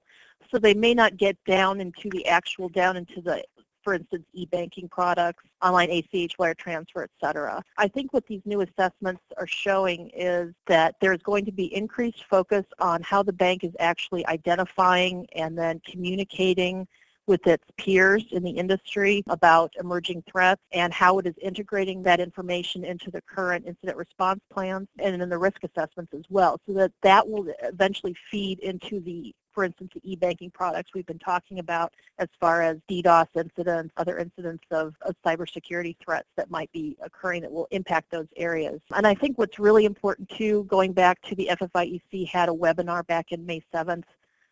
So 0.52 0.58
they 0.58 0.74
may 0.74 0.94
not 0.94 1.18
get 1.18 1.38
down 1.46 1.80
into 1.80 2.10
the 2.10 2.28
actual, 2.28 2.70
down 2.70 2.98
into 2.98 3.22
the, 3.22 3.44
for 3.84 3.94
instance, 3.94 4.26
e-banking 4.34 4.90
products, 4.90 5.44
online 5.62 5.90
ACH 5.90 6.38
wire 6.38 6.54
transfer, 6.54 7.04
et 7.04 7.12
cetera. 7.24 7.62
I 7.78 7.88
think 7.88 8.14
what 8.14 8.26
these 8.28 8.42
new 8.46 8.62
assessments 8.62 9.22
are 9.38 9.48
showing 9.48 10.10
is 10.10 10.54
that 10.68 10.96
there's 11.02 11.22
going 11.22 11.46
to 11.46 11.52
be 11.52 11.74
increased 11.74 12.24
focus 12.30 12.66
on 12.80 13.02
how 13.04 13.24
the 13.24 13.34
bank 13.34 13.64
is 13.64 13.74
actually 13.80 14.26
identifying 14.28 15.28
and 15.36 15.58
then 15.58 15.82
communicating 15.86 16.88
with 17.30 17.46
its 17.46 17.64
peers 17.78 18.26
in 18.32 18.42
the 18.42 18.50
industry 18.50 19.24
about 19.28 19.72
emerging 19.80 20.24
threats 20.30 20.62
and 20.74 20.92
how 20.92 21.20
it 21.20 21.28
is 21.28 21.36
integrating 21.40 22.02
that 22.02 22.20
information 22.20 22.84
into 22.84 23.12
the 23.12 23.22
current 23.22 23.68
incident 23.68 23.96
response 23.96 24.42
plans 24.52 24.88
and 24.98 25.22
in 25.22 25.30
the 25.30 25.38
risk 25.38 25.64
assessments 25.64 26.12
as 26.16 26.24
well 26.32 26.60
so 26.66 26.74
that 26.74 26.92
that 27.04 27.30
will 27.30 27.46
eventually 27.62 28.16
feed 28.32 28.58
into 28.60 29.00
the 29.00 29.34
for 29.54 29.64
instance, 29.64 29.92
the 29.94 30.12
e-banking 30.12 30.50
products 30.52 30.92
we've 30.94 31.06
been 31.06 31.20
talking 31.20 31.60
about 31.60 31.94
as 32.18 32.30
far 32.40 32.62
as 32.62 32.78
DDoS 32.90 33.28
incidents, 33.36 33.94
other 33.98 34.18
incidents 34.18 34.64
of, 34.72 34.96
of 35.02 35.16
cybersecurity 35.26 35.98
threats 36.04 36.30
that 36.38 36.50
might 36.50 36.72
be 36.72 36.96
occurring 37.02 37.42
that 37.42 37.52
will 37.52 37.68
impact 37.72 38.10
those 38.10 38.28
areas. 38.38 38.80
And 38.96 39.06
I 39.06 39.14
think 39.14 39.38
what's 39.38 39.60
really 39.60 39.86
important 39.86 40.30
too, 40.30 40.64
going 40.66 40.94
back 40.94 41.22
to 41.24 41.36
the 41.36 41.50
FFIEC 41.52 42.28
had 42.28 42.48
a 42.48 42.54
webinar 42.54 43.06
back 43.06 43.32
in 43.32 43.46
May 43.46 43.62
7th 43.74 44.06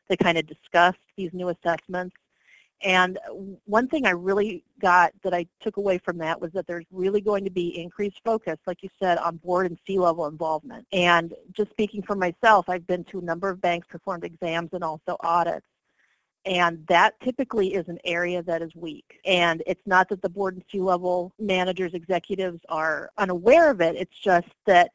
that 0.09 0.19
kind 0.19 0.37
of 0.37 0.45
discussed 0.45 0.99
these 1.15 1.31
new 1.33 1.49
assessments 1.49 2.15
and 2.83 3.17
one 3.65 3.87
thing 3.87 4.05
I 4.05 4.11
really 4.11 4.63
got 4.79 5.11
that 5.23 5.33
I 5.33 5.47
took 5.61 5.77
away 5.77 5.97
from 5.97 6.17
that 6.19 6.39
was 6.39 6.51
that 6.51 6.67
there's 6.67 6.85
really 6.91 7.21
going 7.21 7.43
to 7.43 7.49
be 7.49 7.79
increased 7.79 8.21
focus, 8.23 8.57
like 8.67 8.83
you 8.83 8.89
said, 9.01 9.17
on 9.17 9.37
board 9.37 9.65
and 9.65 9.79
C-level 9.87 10.27
involvement. 10.27 10.85
And 10.91 11.33
just 11.53 11.71
speaking 11.71 12.03
for 12.03 12.15
myself, 12.15 12.69
I've 12.69 12.85
been 12.85 13.03
to 13.05 13.19
a 13.19 13.23
number 13.23 13.49
of 13.49 13.59
banks, 13.61 13.87
performed 13.89 14.23
exams, 14.23 14.69
and 14.73 14.83
also 14.83 15.17
audits. 15.21 15.65
And 16.45 16.85
that 16.87 17.19
typically 17.19 17.73
is 17.73 17.87
an 17.89 17.99
area 18.05 18.41
that 18.43 18.61
is 18.61 18.73
weak. 18.75 19.19
And 19.25 19.63
it's 19.65 19.85
not 19.85 20.07
that 20.09 20.21
the 20.21 20.29
board 20.29 20.53
and 20.53 20.63
C-level 20.71 21.33
managers, 21.39 21.93
executives 21.93 22.61
are 22.69 23.09
unaware 23.17 23.71
of 23.71 23.81
it. 23.81 23.95
It's 23.95 24.17
just 24.17 24.47
that 24.65 24.91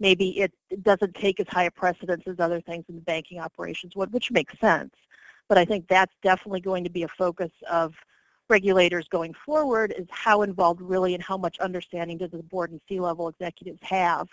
maybe 0.00 0.40
it 0.40 0.52
doesn't 0.82 1.14
take 1.14 1.38
as 1.38 1.46
high 1.48 1.64
a 1.64 1.70
precedence 1.70 2.24
as 2.26 2.40
other 2.40 2.60
things 2.60 2.84
in 2.88 2.96
the 2.96 3.02
banking 3.02 3.40
operations 3.40 3.94
would, 3.94 4.12
which 4.12 4.30
makes 4.30 4.58
sense. 4.58 4.92
But 5.48 5.58
I 5.58 5.64
think 5.64 5.86
that's 5.88 6.14
definitely 6.22 6.60
going 6.60 6.84
to 6.84 6.90
be 6.90 7.02
a 7.02 7.08
focus 7.08 7.50
of 7.70 7.94
regulators 8.48 9.08
going 9.08 9.34
forward 9.34 9.94
is 9.96 10.06
how 10.10 10.42
involved 10.42 10.80
really 10.80 11.14
and 11.14 11.22
how 11.22 11.36
much 11.36 11.58
understanding 11.58 12.18
does 12.18 12.30
the 12.30 12.42
board 12.42 12.70
and 12.70 12.80
C-level 12.88 13.28
executives 13.28 13.80
have 13.82 14.28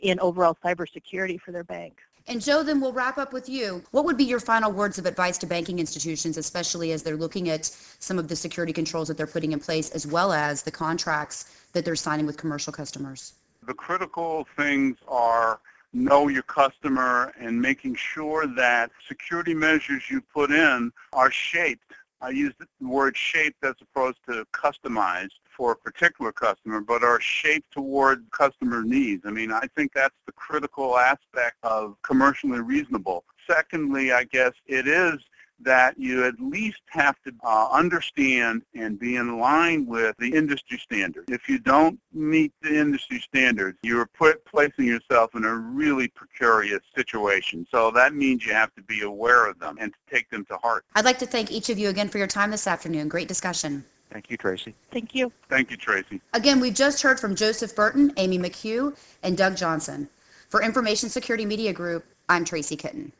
in 0.00 0.20
overall 0.20 0.56
cybersecurity 0.64 1.40
for 1.40 1.52
their 1.52 1.64
bank. 1.64 1.98
And 2.26 2.42
Joe, 2.42 2.62
then 2.62 2.78
we'll 2.78 2.92
wrap 2.92 3.16
up 3.16 3.32
with 3.32 3.48
you. 3.48 3.82
What 3.90 4.04
would 4.04 4.18
be 4.18 4.24
your 4.24 4.38
final 4.38 4.70
words 4.70 4.98
of 4.98 5.06
advice 5.06 5.38
to 5.38 5.46
banking 5.46 5.78
institutions, 5.78 6.36
especially 6.36 6.92
as 6.92 7.02
they're 7.02 7.16
looking 7.16 7.48
at 7.48 7.64
some 7.64 8.18
of 8.18 8.28
the 8.28 8.36
security 8.36 8.72
controls 8.72 9.08
that 9.08 9.16
they're 9.16 9.26
putting 9.26 9.52
in 9.52 9.60
place, 9.60 9.90
as 9.90 10.06
well 10.06 10.34
as 10.34 10.62
the 10.62 10.70
contracts 10.70 11.66
that 11.72 11.86
they're 11.86 11.96
signing 11.96 12.26
with 12.26 12.36
commercial 12.36 12.70
customers? 12.70 13.32
The 13.66 13.72
critical 13.72 14.46
things 14.58 14.98
are 15.08 15.60
know 15.92 16.28
your 16.28 16.42
customer 16.42 17.32
and 17.40 17.60
making 17.60 17.94
sure 17.94 18.46
that 18.46 18.90
security 19.06 19.54
measures 19.54 20.04
you 20.10 20.20
put 20.20 20.50
in 20.50 20.92
are 21.12 21.30
shaped. 21.30 21.92
I 22.20 22.30
use 22.30 22.52
the 22.58 22.66
word 22.86 23.16
shaped 23.16 23.64
as 23.64 23.74
opposed 23.80 24.18
to 24.28 24.44
customized 24.52 25.38
for 25.56 25.72
a 25.72 25.76
particular 25.76 26.32
customer, 26.32 26.80
but 26.80 27.04
are 27.04 27.20
shaped 27.20 27.70
toward 27.72 28.28
customer 28.32 28.82
needs. 28.82 29.22
I 29.24 29.30
mean, 29.30 29.52
I 29.52 29.68
think 29.76 29.92
that's 29.92 30.14
the 30.26 30.32
critical 30.32 30.98
aspect 30.98 31.56
of 31.62 31.96
commercially 32.02 32.60
reasonable. 32.60 33.24
Secondly, 33.48 34.12
I 34.12 34.24
guess 34.24 34.52
it 34.66 34.88
is 34.88 35.18
that 35.60 35.98
you 35.98 36.24
at 36.24 36.34
least 36.40 36.80
have 36.86 37.16
to 37.24 37.32
uh, 37.44 37.68
understand 37.70 38.62
and 38.74 38.98
be 38.98 39.16
in 39.16 39.38
line 39.38 39.86
with 39.86 40.16
the 40.18 40.32
industry 40.34 40.78
standards. 40.78 41.26
If 41.28 41.48
you 41.48 41.58
don't 41.58 41.98
meet 42.12 42.52
the 42.62 42.78
industry 42.78 43.20
standards, 43.20 43.78
you're 43.82 44.06
put, 44.06 44.44
placing 44.44 44.86
yourself 44.86 45.34
in 45.34 45.44
a 45.44 45.54
really 45.54 46.08
precarious 46.08 46.80
situation. 46.94 47.66
So 47.70 47.90
that 47.92 48.14
means 48.14 48.46
you 48.46 48.52
have 48.52 48.74
to 48.76 48.82
be 48.82 49.02
aware 49.02 49.46
of 49.46 49.58
them 49.58 49.76
and 49.80 49.92
to 49.92 50.14
take 50.14 50.30
them 50.30 50.44
to 50.46 50.56
heart. 50.58 50.84
I'd 50.94 51.04
like 51.04 51.18
to 51.18 51.26
thank 51.26 51.50
each 51.50 51.70
of 51.70 51.78
you 51.78 51.88
again 51.88 52.08
for 52.08 52.18
your 52.18 52.26
time 52.26 52.50
this 52.50 52.66
afternoon. 52.66 53.08
Great 53.08 53.28
discussion. 53.28 53.84
Thank 54.10 54.30
you, 54.30 54.36
Tracy. 54.36 54.74
Thank 54.90 55.14
you. 55.14 55.30
Thank 55.50 55.70
you, 55.70 55.76
Tracy. 55.76 56.20
Again, 56.32 56.60
we've 56.60 56.74
just 56.74 57.02
heard 57.02 57.20
from 57.20 57.34
Joseph 57.34 57.76
Burton, 57.76 58.12
Amy 58.16 58.38
McHugh, 58.38 58.96
and 59.22 59.36
Doug 59.36 59.56
Johnson. 59.56 60.08
For 60.48 60.62
Information 60.62 61.10
Security 61.10 61.44
Media 61.44 61.74
Group, 61.74 62.06
I'm 62.26 62.44
Tracy 62.44 62.74
Kitten. 62.74 63.12